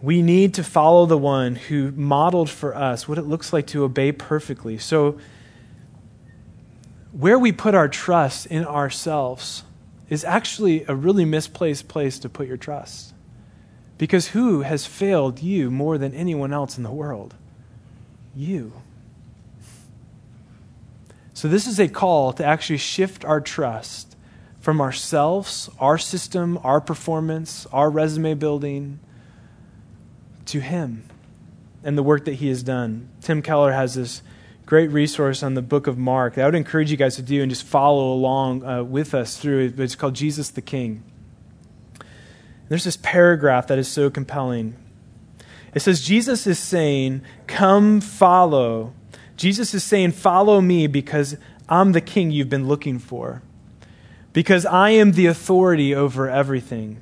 We 0.00 0.22
need 0.22 0.54
to 0.54 0.64
follow 0.64 1.06
the 1.06 1.18
one 1.18 1.56
who 1.56 1.90
modeled 1.92 2.48
for 2.48 2.74
us 2.74 3.08
what 3.08 3.18
it 3.18 3.22
looks 3.22 3.52
like 3.52 3.66
to 3.68 3.84
obey 3.84 4.12
perfectly. 4.12 4.78
So, 4.78 5.18
where 7.10 7.38
we 7.38 7.52
put 7.52 7.74
our 7.74 7.88
trust 7.88 8.46
in 8.46 8.64
ourselves 8.64 9.64
is 10.08 10.24
actually 10.24 10.84
a 10.86 10.94
really 10.94 11.24
misplaced 11.24 11.88
place 11.88 12.18
to 12.20 12.28
put 12.28 12.46
your 12.46 12.56
trust. 12.56 13.12
Because 13.96 14.28
who 14.28 14.60
has 14.60 14.86
failed 14.86 15.40
you 15.40 15.70
more 15.70 15.98
than 15.98 16.14
anyone 16.14 16.52
else 16.52 16.76
in 16.76 16.84
the 16.84 16.92
world? 16.92 17.34
You. 18.36 18.72
So, 21.34 21.48
this 21.48 21.66
is 21.66 21.80
a 21.80 21.88
call 21.88 22.32
to 22.34 22.44
actually 22.44 22.78
shift 22.78 23.24
our 23.24 23.40
trust 23.40 24.14
from 24.60 24.80
ourselves, 24.80 25.68
our 25.80 25.98
system, 25.98 26.58
our 26.62 26.80
performance, 26.80 27.66
our 27.72 27.90
resume 27.90 28.34
building, 28.34 29.00
to 30.48 30.60
Him 30.60 31.04
and 31.82 31.96
the 31.96 32.02
work 32.02 32.24
that 32.26 32.34
He 32.34 32.48
has 32.48 32.62
done. 32.62 33.08
Tim 33.20 33.42
Keller 33.42 33.72
has 33.72 33.94
this 33.94 34.22
great 34.66 34.90
resource 34.90 35.42
on 35.42 35.54
the 35.54 35.62
book 35.62 35.86
of 35.86 35.96
Mark 35.96 36.34
that 36.34 36.42
I 36.42 36.44
would 36.44 36.54
encourage 36.54 36.90
you 36.90 36.96
guys 36.96 37.16
to 37.16 37.22
do 37.22 37.40
and 37.40 37.50
just 37.50 37.64
follow 37.64 38.12
along 38.12 38.64
uh, 38.64 38.82
with 38.82 39.14
us 39.14 39.38
through 39.38 39.66
it. 39.66 39.80
It's 39.80 39.94
called 39.94 40.14
Jesus 40.14 40.50
the 40.50 40.60
King. 40.60 41.02
There's 42.68 42.84
this 42.84 42.98
paragraph 42.98 43.66
that 43.68 43.78
is 43.78 43.88
so 43.88 44.10
compelling. 44.10 44.76
It 45.74 45.80
says, 45.80 46.04
Jesus 46.04 46.46
is 46.46 46.58
saying, 46.58 47.22
Come 47.46 48.00
follow. 48.00 48.92
Jesus 49.36 49.72
is 49.74 49.84
saying, 49.84 50.12
Follow 50.12 50.60
me 50.60 50.86
because 50.86 51.36
I'm 51.68 51.92
the 51.92 52.00
king 52.00 52.30
you've 52.30 52.48
been 52.48 52.68
looking 52.68 52.98
for, 52.98 53.42
because 54.32 54.66
I 54.66 54.90
am 54.90 55.12
the 55.12 55.26
authority 55.26 55.94
over 55.94 56.28
everything. 56.28 57.00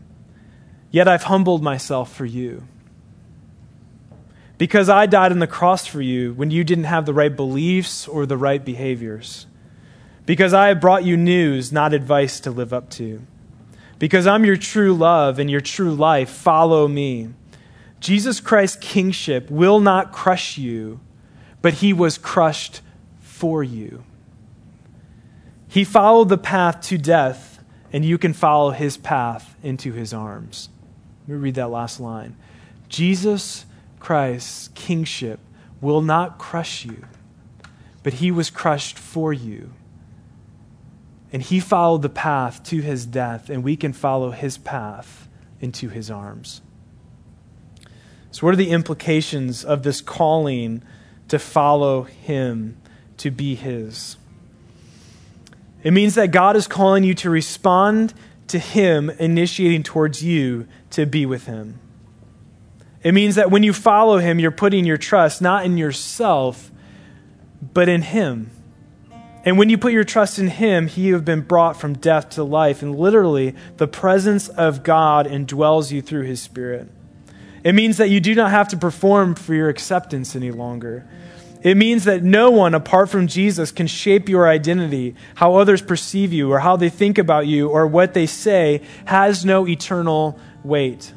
Yet 0.90 1.08
I've 1.08 1.24
humbled 1.24 1.62
myself 1.62 2.14
for 2.14 2.24
you. 2.24 2.62
Because 4.58 4.88
I 4.88 5.06
died 5.06 5.32
on 5.32 5.38
the 5.38 5.46
cross 5.46 5.86
for 5.86 6.00
you 6.00 6.32
when 6.34 6.50
you 6.50 6.64
didn't 6.64 6.84
have 6.84 7.04
the 7.04 7.12
right 7.12 7.34
beliefs 7.34 8.08
or 8.08 8.24
the 8.24 8.38
right 8.38 8.64
behaviors. 8.64 9.46
Because 10.24 10.54
I 10.54 10.68
have 10.68 10.80
brought 10.80 11.04
you 11.04 11.16
news, 11.16 11.72
not 11.72 11.92
advice 11.92 12.40
to 12.40 12.50
live 12.50 12.72
up 12.72 12.90
to. 12.90 13.22
Because 13.98 14.26
I'm 14.26 14.44
your 14.44 14.56
true 14.56 14.94
love 14.94 15.38
and 15.38 15.50
your 15.50 15.60
true 15.60 15.94
life, 15.94 16.30
follow 16.30 16.88
me. 16.88 17.30
Jesus 18.00 18.40
Christ's 18.40 18.76
kingship 18.80 19.50
will 19.50 19.80
not 19.80 20.12
crush 20.12 20.58
you, 20.58 21.00
but 21.62 21.74
he 21.74 21.92
was 21.92 22.18
crushed 22.18 22.80
for 23.20 23.62
you. 23.62 24.04
He 25.68 25.84
followed 25.84 26.28
the 26.28 26.38
path 26.38 26.80
to 26.82 26.98
death, 26.98 27.62
and 27.92 28.04
you 28.04 28.18
can 28.18 28.32
follow 28.32 28.70
his 28.70 28.96
path 28.96 29.56
into 29.62 29.92
his 29.92 30.14
arms. 30.14 30.68
Let 31.26 31.34
me 31.34 31.40
read 31.40 31.54
that 31.56 31.70
last 31.70 32.00
line. 32.00 32.36
Jesus 32.88 33.64
Christ's 33.98 34.68
kingship 34.68 35.40
will 35.80 36.00
not 36.00 36.38
crush 36.38 36.84
you, 36.84 37.04
but 38.02 38.14
he 38.14 38.30
was 38.30 38.50
crushed 38.50 38.98
for 38.98 39.32
you. 39.32 39.72
And 41.32 41.42
he 41.42 41.60
followed 41.60 42.02
the 42.02 42.08
path 42.08 42.62
to 42.64 42.80
his 42.80 43.04
death, 43.04 43.50
and 43.50 43.62
we 43.62 43.76
can 43.76 43.92
follow 43.92 44.30
his 44.30 44.58
path 44.58 45.28
into 45.60 45.88
his 45.88 46.10
arms. 46.10 46.62
So, 48.30 48.46
what 48.46 48.52
are 48.52 48.58
the 48.58 48.70
implications 48.70 49.64
of 49.64 49.82
this 49.82 50.00
calling 50.00 50.82
to 51.28 51.38
follow 51.38 52.02
him, 52.02 52.76
to 53.18 53.30
be 53.30 53.54
his? 53.54 54.16
It 55.82 55.92
means 55.92 56.14
that 56.16 56.32
God 56.32 56.56
is 56.56 56.66
calling 56.66 57.04
you 57.04 57.14
to 57.14 57.30
respond 57.30 58.12
to 58.48 58.58
him, 58.58 59.10
initiating 59.10 59.82
towards 59.82 60.22
you 60.22 60.68
to 60.90 61.06
be 61.06 61.26
with 61.26 61.46
him. 61.46 61.80
It 63.06 63.14
means 63.14 63.36
that 63.36 63.52
when 63.52 63.62
you 63.62 63.72
follow 63.72 64.18
him, 64.18 64.40
you're 64.40 64.50
putting 64.50 64.84
your 64.84 64.96
trust 64.96 65.40
not 65.40 65.64
in 65.64 65.78
yourself, 65.78 66.72
but 67.72 67.88
in 67.88 68.02
him. 68.02 68.50
And 69.44 69.56
when 69.56 69.70
you 69.70 69.78
put 69.78 69.92
your 69.92 70.02
trust 70.02 70.40
in 70.40 70.48
him, 70.48 70.88
he 70.88 71.10
have 71.10 71.24
been 71.24 71.42
brought 71.42 71.76
from 71.76 71.94
death 71.94 72.30
to 72.30 72.42
life. 72.42 72.82
And 72.82 72.98
literally, 72.98 73.54
the 73.76 73.86
presence 73.86 74.48
of 74.48 74.82
God 74.82 75.28
indwells 75.28 75.92
you 75.92 76.02
through 76.02 76.24
his 76.24 76.42
spirit. 76.42 76.90
It 77.62 77.76
means 77.76 77.98
that 77.98 78.10
you 78.10 78.18
do 78.18 78.34
not 78.34 78.50
have 78.50 78.66
to 78.70 78.76
perform 78.76 79.36
for 79.36 79.54
your 79.54 79.68
acceptance 79.68 80.34
any 80.34 80.50
longer. 80.50 81.06
It 81.62 81.76
means 81.76 82.06
that 82.06 82.24
no 82.24 82.50
one 82.50 82.74
apart 82.74 83.08
from 83.08 83.28
Jesus 83.28 83.70
can 83.70 83.86
shape 83.86 84.28
your 84.28 84.48
identity, 84.48 85.14
how 85.36 85.54
others 85.54 85.80
perceive 85.80 86.32
you, 86.32 86.52
or 86.52 86.58
how 86.58 86.74
they 86.74 86.90
think 86.90 87.18
about 87.18 87.46
you, 87.46 87.68
or 87.68 87.86
what 87.86 88.14
they 88.14 88.26
say 88.26 88.82
has 89.04 89.44
no 89.44 89.64
eternal 89.68 90.40
weight. 90.64 91.12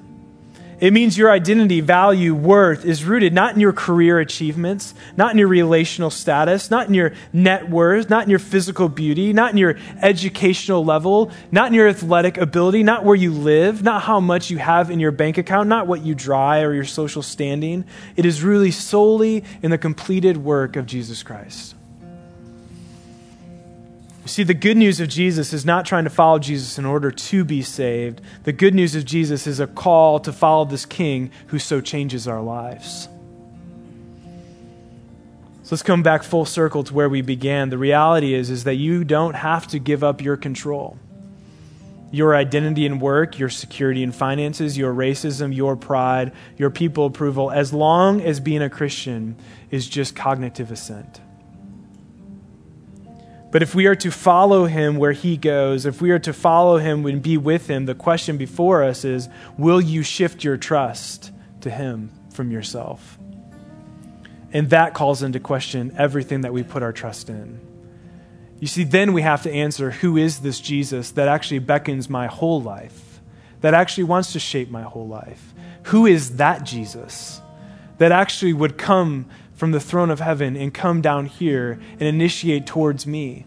It 0.80 0.94
means 0.94 1.18
your 1.18 1.30
identity, 1.30 1.82
value, 1.82 2.34
worth 2.34 2.86
is 2.86 3.04
rooted 3.04 3.34
not 3.34 3.54
in 3.54 3.60
your 3.60 3.74
career 3.74 4.20
achievements, 4.20 4.94
not 5.18 5.32
in 5.32 5.38
your 5.38 5.50
relational 5.50 6.10
status, 6.10 6.72
not 6.72 6.88
in 6.88 6.94
your 6.94 7.12
net 7.34 7.70
worth, 7.70 8.10
not 8.10 8.24
in 8.24 8.30
your 8.30 8.40
physical 8.40 8.88
beauty, 8.88 9.34
not 9.34 9.52
in 9.52 9.58
your 9.58 9.76
educational 10.02 10.86
level, 10.86 11.32
not 11.52 11.68
in 11.68 11.74
your 11.74 11.90
athletic 11.90 12.38
ability, 12.38 12.84
not 12.84 13.04
where 13.04 13.16
you 13.16 13.34
live, 13.34 13.84
not 13.84 14.04
how 14.04 14.22
much 14.22 14.50
you 14.50 14.58
have 14.58 14.90
in 14.90 15.02
your 15.02 15.12
bank 15.12 15.38
account, 15.38 15.68
not 15.68 15.86
what 15.86 16.02
you 16.02 16.16
drive 16.16 16.68
or 16.68 16.74
your 16.74 16.86
social 16.86 17.22
standing. 17.22 17.84
It 18.16 18.26
is 18.26 18.42
really 18.42 18.72
solely 18.72 19.44
in 19.62 19.72
the 19.72 19.78
completed 19.78 20.38
work 20.38 20.78
of 20.78 20.86
Jesus 20.86 21.24
Christ. 21.24 21.76
See, 24.30 24.44
the 24.44 24.54
good 24.54 24.78
news 24.78 25.00
of 25.00 25.08
Jesus 25.08 25.54
is 25.54 25.66
not 25.66 25.88
trying 25.88 26.04
to 26.04 26.12
follow 26.12 26.38
Jesus 26.38 26.78
in 26.78 26.86
order 26.86 27.10
to 27.10 27.44
be 27.44 27.64
saved. 27.64 28.22
The 28.44 28.52
good 28.52 28.76
news 28.76 28.94
of 28.94 29.04
Jesus 29.04 29.48
is 29.48 29.60
a 29.60 29.66
call 29.66 30.20
to 30.20 30.32
follow 30.32 30.66
this 30.66 30.86
King 30.86 31.32
who 31.48 31.58
so 31.58 31.82
changes 31.82 32.28
our 32.28 32.40
lives. 32.40 33.10
So 35.64 35.70
let's 35.72 35.82
come 35.82 36.04
back 36.04 36.22
full 36.22 36.46
circle 36.46 36.84
to 36.84 36.94
where 36.94 37.10
we 37.10 37.24
began. 37.24 37.72
The 37.72 37.80
reality 37.80 38.36
is, 38.36 38.52
is 38.52 38.66
that 38.66 38.76
you 38.76 39.04
don't 39.04 39.34
have 39.34 39.66
to 39.70 39.80
give 39.80 40.04
up 40.04 40.22
your 40.22 40.38
control. 40.38 41.00
Your 42.12 42.36
identity 42.36 42.86
and 42.86 43.02
work, 43.02 43.40
your 43.40 43.50
security 43.50 44.04
and 44.04 44.14
finances, 44.14 44.78
your 44.78 44.94
racism, 44.94 45.56
your 45.56 45.76
pride, 45.76 46.34
your 46.56 46.70
people 46.70 47.08
approval, 47.08 47.50
as 47.50 47.74
long 47.74 48.22
as 48.22 48.40
being 48.40 48.62
a 48.62 48.70
Christian 48.70 49.38
is 49.72 49.90
just 49.90 50.16
cognitive 50.16 50.72
assent. 50.72 51.20
But 53.52 53.64
if 53.64 53.74
we 53.74 53.88
are 53.88 53.96
to 53.96 54.12
follow 54.12 54.66
him 54.66 54.98
where 54.98 55.12
he 55.12 55.36
goes, 55.36 55.86
if 55.86 56.02
we 56.02 56.12
are 56.12 56.20
to 56.20 56.34
follow 56.34 56.78
him 56.78 57.06
and 57.06 57.22
be 57.22 57.38
with 57.38 57.68
him, 57.68 57.86
the 57.86 57.96
question 57.96 58.38
before 58.38 58.84
us 58.84 59.04
is 59.04 59.28
will 59.58 59.82
you 59.82 60.04
shift 60.04 60.44
your 60.44 60.58
trust 60.58 61.32
to 61.62 61.70
him 61.70 62.12
from 62.32 62.52
yourself? 62.52 63.18
And 64.54 64.70
that 64.70 64.94
calls 64.94 65.24
into 65.24 65.40
question 65.40 65.96
everything 65.98 66.42
that 66.42 66.54
we 66.54 66.64
put 66.64 66.84
our 66.84 66.94
trust 66.94 67.30
in. 67.30 67.60
You 68.60 68.68
see, 68.68 68.84
then 68.84 69.14
we 69.14 69.22
have 69.22 69.44
to 69.44 69.52
answer 69.52 69.92
who 69.92 70.18
is 70.18 70.40
this 70.40 70.60
Jesus 70.60 71.12
that 71.12 71.28
actually 71.28 71.60
beckons 71.60 72.10
my 72.10 72.28
whole 72.28 72.62
life, 72.62 73.22
that 73.62 73.74
actually 73.74 74.04
wants 74.06 74.34
to 74.34 74.40
shape 74.40 74.70
my 74.70 74.84
whole 74.84 75.08
life? 75.08 75.54
Who 75.84 76.06
is 76.06 76.38
that 76.38 76.66
Jesus 76.66 77.42
that 77.98 78.12
actually 78.12 78.54
would 78.54 78.78
come 78.78 79.26
from 79.60 79.72
the 79.72 79.80
throne 79.82 80.10
of 80.10 80.22
heaven 80.22 80.56
and 80.56 80.74
come 80.74 81.02
down 81.02 81.26
here 81.26 81.78
and 81.92 82.04
initiate 82.04 82.66
towards 82.66 83.06
me. 83.06 83.46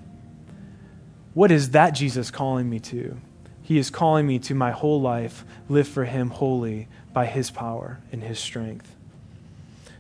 What 1.33 1.51
is 1.51 1.71
that 1.71 1.93
Jesus 1.93 2.31
calling 2.31 2.69
me 2.69 2.81
to? 2.81 3.19
He 3.63 3.79
is 3.79 3.89
calling 3.89 4.27
me 4.27 4.39
to 4.41 4.55
my 4.55 4.73
whole 4.73 5.01
life 5.01 5.43
live 5.71 5.89
for 5.89 6.05
Him 6.05 6.29
wholly 6.29 6.87
by 7.15 7.25
His 7.25 7.51
power 7.51 7.99
and 8.13 8.23
His 8.23 8.39
strength. 8.39 8.95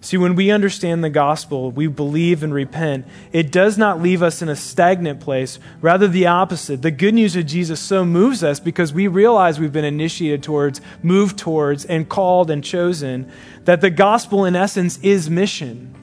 See, 0.02 0.18
when 0.18 0.34
we 0.34 0.50
understand 0.50 1.02
the 1.02 1.08
gospel, 1.08 1.70
we 1.70 1.86
believe 1.86 2.42
and 2.42 2.52
repent, 2.52 3.06
it 3.32 3.50
does 3.50 3.78
not 3.78 4.02
leave 4.02 4.22
us 4.22 4.42
in 4.42 4.50
a 4.50 4.56
stagnant 4.56 5.20
place. 5.20 5.58
Rather, 5.80 6.08
the 6.08 6.26
opposite. 6.26 6.82
The 6.82 6.90
good 6.90 7.14
news 7.14 7.36
of 7.36 7.46
Jesus 7.46 7.80
so 7.80 8.04
moves 8.04 8.44
us 8.44 8.60
because 8.60 8.92
we 8.92 9.08
realize 9.08 9.58
we've 9.58 9.72
been 9.72 9.86
initiated 9.86 10.42
towards, 10.42 10.82
moved 11.02 11.38
towards, 11.38 11.86
and 11.86 12.06
called 12.06 12.50
and 12.50 12.62
chosen 12.62 13.32
that 13.64 13.80
the 13.80 13.88
gospel, 13.88 14.44
in 14.44 14.54
essence, 14.54 14.98
is 14.98 15.30
mission. 15.30 15.94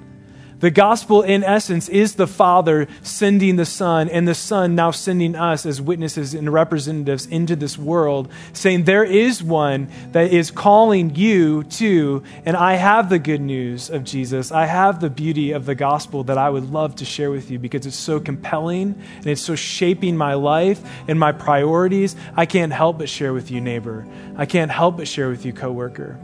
The 0.60 0.72
gospel, 0.72 1.22
in 1.22 1.44
essence, 1.44 1.88
is 1.88 2.16
the 2.16 2.28
Father 2.28 2.88
sending 3.02 3.56
the 3.56 3.66
Son, 3.66 4.10
and 4.10 4.28
the 4.28 4.36
Son 4.36 4.76
now 4.76 4.92
sending 4.92 5.36
us 5.36 5.66
as 5.66 5.82
witnesses 5.82 6.34
and 6.34 6.52
representatives 6.52 7.26
into 7.26 7.56
this 7.56 7.78
world, 7.78 8.30
saying, 8.52 8.84
There 8.84 9.06
is 9.06 9.42
one 9.42 9.88
that 10.12 10.34
is 10.34 10.52
calling 10.52 11.16
you 11.16 11.64
to, 11.64 12.24
and 12.46 12.58
I 12.58 12.74
have 12.74 13.10
the 13.10 13.20
good 13.20 13.40
news 13.40 13.90
of 13.90 14.04
Jesus. 14.04 14.52
I 14.52 14.66
have 14.66 15.00
the 15.00 15.10
beauty 15.10 15.54
of 15.54 15.66
the 15.66 15.76
gospel 15.76 16.26
that 16.26 16.38
I 16.38 16.50
would 16.50 16.72
love 16.72 16.98
to 16.98 17.06
share 17.06 17.32
with 17.32 17.50
you 17.50 17.58
because 17.58 17.86
it's 17.86 17.96
so 17.96 18.20
compelling 18.20 19.02
and 19.16 19.28
it's 19.28 19.42
so 19.42 19.56
shaping 19.56 20.18
my 20.18 20.34
life 20.34 20.82
and 21.08 21.18
my 21.18 21.32
priorities. 21.32 22.18
I 22.36 22.46
can't 22.46 22.74
help 22.74 22.98
but 22.98 23.08
share 23.08 23.32
with 23.32 23.50
you, 23.50 23.62
neighbor. 23.62 24.06
I 24.36 24.46
can't 24.46 24.72
help 24.72 24.98
but 24.98 25.08
share 25.08 25.30
with 25.30 25.46
you, 25.46 25.54
coworker. 25.54 26.20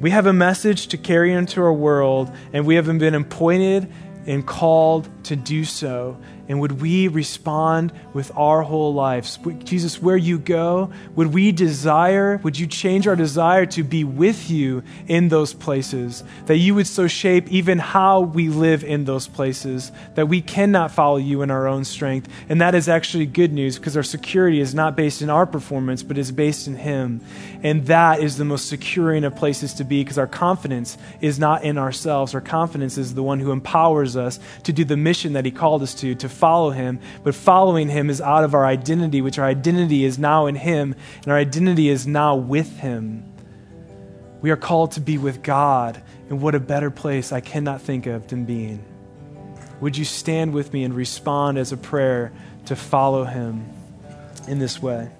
We 0.00 0.10
have 0.10 0.26
a 0.26 0.32
message 0.32 0.86
to 0.88 0.96
carry 0.96 1.32
into 1.32 1.60
our 1.60 1.72
world, 1.72 2.30
and 2.52 2.64
we 2.64 2.76
haven't 2.76 2.98
been 2.98 3.16
appointed 3.16 3.92
and 4.26 4.46
called 4.46 5.08
to 5.28 5.36
do 5.36 5.64
so. 5.64 6.16
And 6.48 6.60
would 6.60 6.80
we 6.80 7.08
respond 7.08 7.92
with 8.14 8.32
our 8.34 8.62
whole 8.62 8.94
lives? 8.94 9.38
Jesus, 9.64 10.00
where 10.00 10.16
you 10.16 10.38
go, 10.38 10.90
would 11.14 11.34
we 11.34 11.52
desire, 11.52 12.40
would 12.42 12.58
you 12.58 12.66
change 12.66 13.06
our 13.06 13.16
desire 13.16 13.66
to 13.66 13.84
be 13.84 14.02
with 14.02 14.50
you 14.50 14.82
in 15.06 15.28
those 15.28 15.52
places? 15.52 16.24
That 16.46 16.56
you 16.56 16.74
would 16.74 16.86
so 16.86 17.06
shape 17.06 17.52
even 17.52 17.78
how 17.78 18.20
we 18.20 18.48
live 18.48 18.82
in 18.82 19.04
those 19.04 19.28
places, 19.28 19.92
that 20.14 20.28
we 20.28 20.40
cannot 20.40 20.90
follow 20.90 21.18
you 21.18 21.42
in 21.42 21.50
our 21.50 21.68
own 21.68 21.84
strength. 21.84 22.30
And 22.48 22.62
that 22.62 22.74
is 22.74 22.88
actually 22.88 23.26
good 23.26 23.52
news 23.52 23.78
because 23.78 23.94
our 23.94 24.02
security 24.02 24.60
is 24.60 24.74
not 24.74 24.96
based 24.96 25.20
in 25.20 25.28
our 25.28 25.44
performance, 25.44 26.02
but 26.02 26.16
is 26.16 26.32
based 26.32 26.66
in 26.66 26.76
Him. 26.76 27.20
And 27.62 27.86
that 27.86 28.20
is 28.22 28.38
the 28.38 28.46
most 28.46 28.70
securing 28.70 29.24
of 29.24 29.36
places 29.36 29.74
to 29.74 29.84
be 29.84 30.02
because 30.02 30.16
our 30.16 30.26
confidence 30.26 30.96
is 31.20 31.38
not 31.38 31.62
in 31.62 31.76
ourselves. 31.76 32.34
Our 32.34 32.40
confidence 32.40 32.96
is 32.96 33.14
the 33.14 33.22
one 33.22 33.38
who 33.38 33.52
empowers 33.52 34.16
us 34.16 34.40
to 34.62 34.72
do 34.72 34.84
the 34.84 34.96
mission 35.18 35.32
that 35.32 35.44
He 35.44 35.50
called 35.50 35.82
us 35.82 35.94
to, 35.94 36.14
to 36.14 36.28
follow 36.28 36.70
him, 36.70 37.00
but 37.24 37.34
following 37.34 37.88
him 37.88 38.08
is 38.08 38.20
out 38.20 38.44
of 38.44 38.54
our 38.54 38.64
identity, 38.64 39.20
which 39.20 39.36
our 39.36 39.44
identity 39.44 40.04
is 40.04 40.16
now 40.16 40.46
in 40.46 40.54
him, 40.54 40.94
and 41.24 41.32
our 41.32 41.38
identity 41.38 41.88
is 41.88 42.06
now 42.06 42.36
with 42.36 42.78
him. 42.78 43.24
We 44.40 44.52
are 44.52 44.56
called 44.56 44.92
to 44.92 45.00
be 45.00 45.18
with 45.18 45.42
God, 45.42 46.00
and 46.28 46.40
what 46.40 46.54
a 46.54 46.60
better 46.60 46.92
place 46.92 47.32
I 47.32 47.40
cannot 47.40 47.82
think 47.82 48.06
of 48.06 48.28
than 48.28 48.44
being. 48.44 48.84
Would 49.80 49.96
you 49.96 50.04
stand 50.04 50.52
with 50.52 50.72
me 50.72 50.84
and 50.84 50.94
respond 50.94 51.58
as 51.58 51.72
a 51.72 51.76
prayer 51.76 52.32
to 52.66 52.76
follow 52.76 53.24
him 53.24 53.68
in 54.46 54.60
this 54.60 54.80
way? 54.80 55.10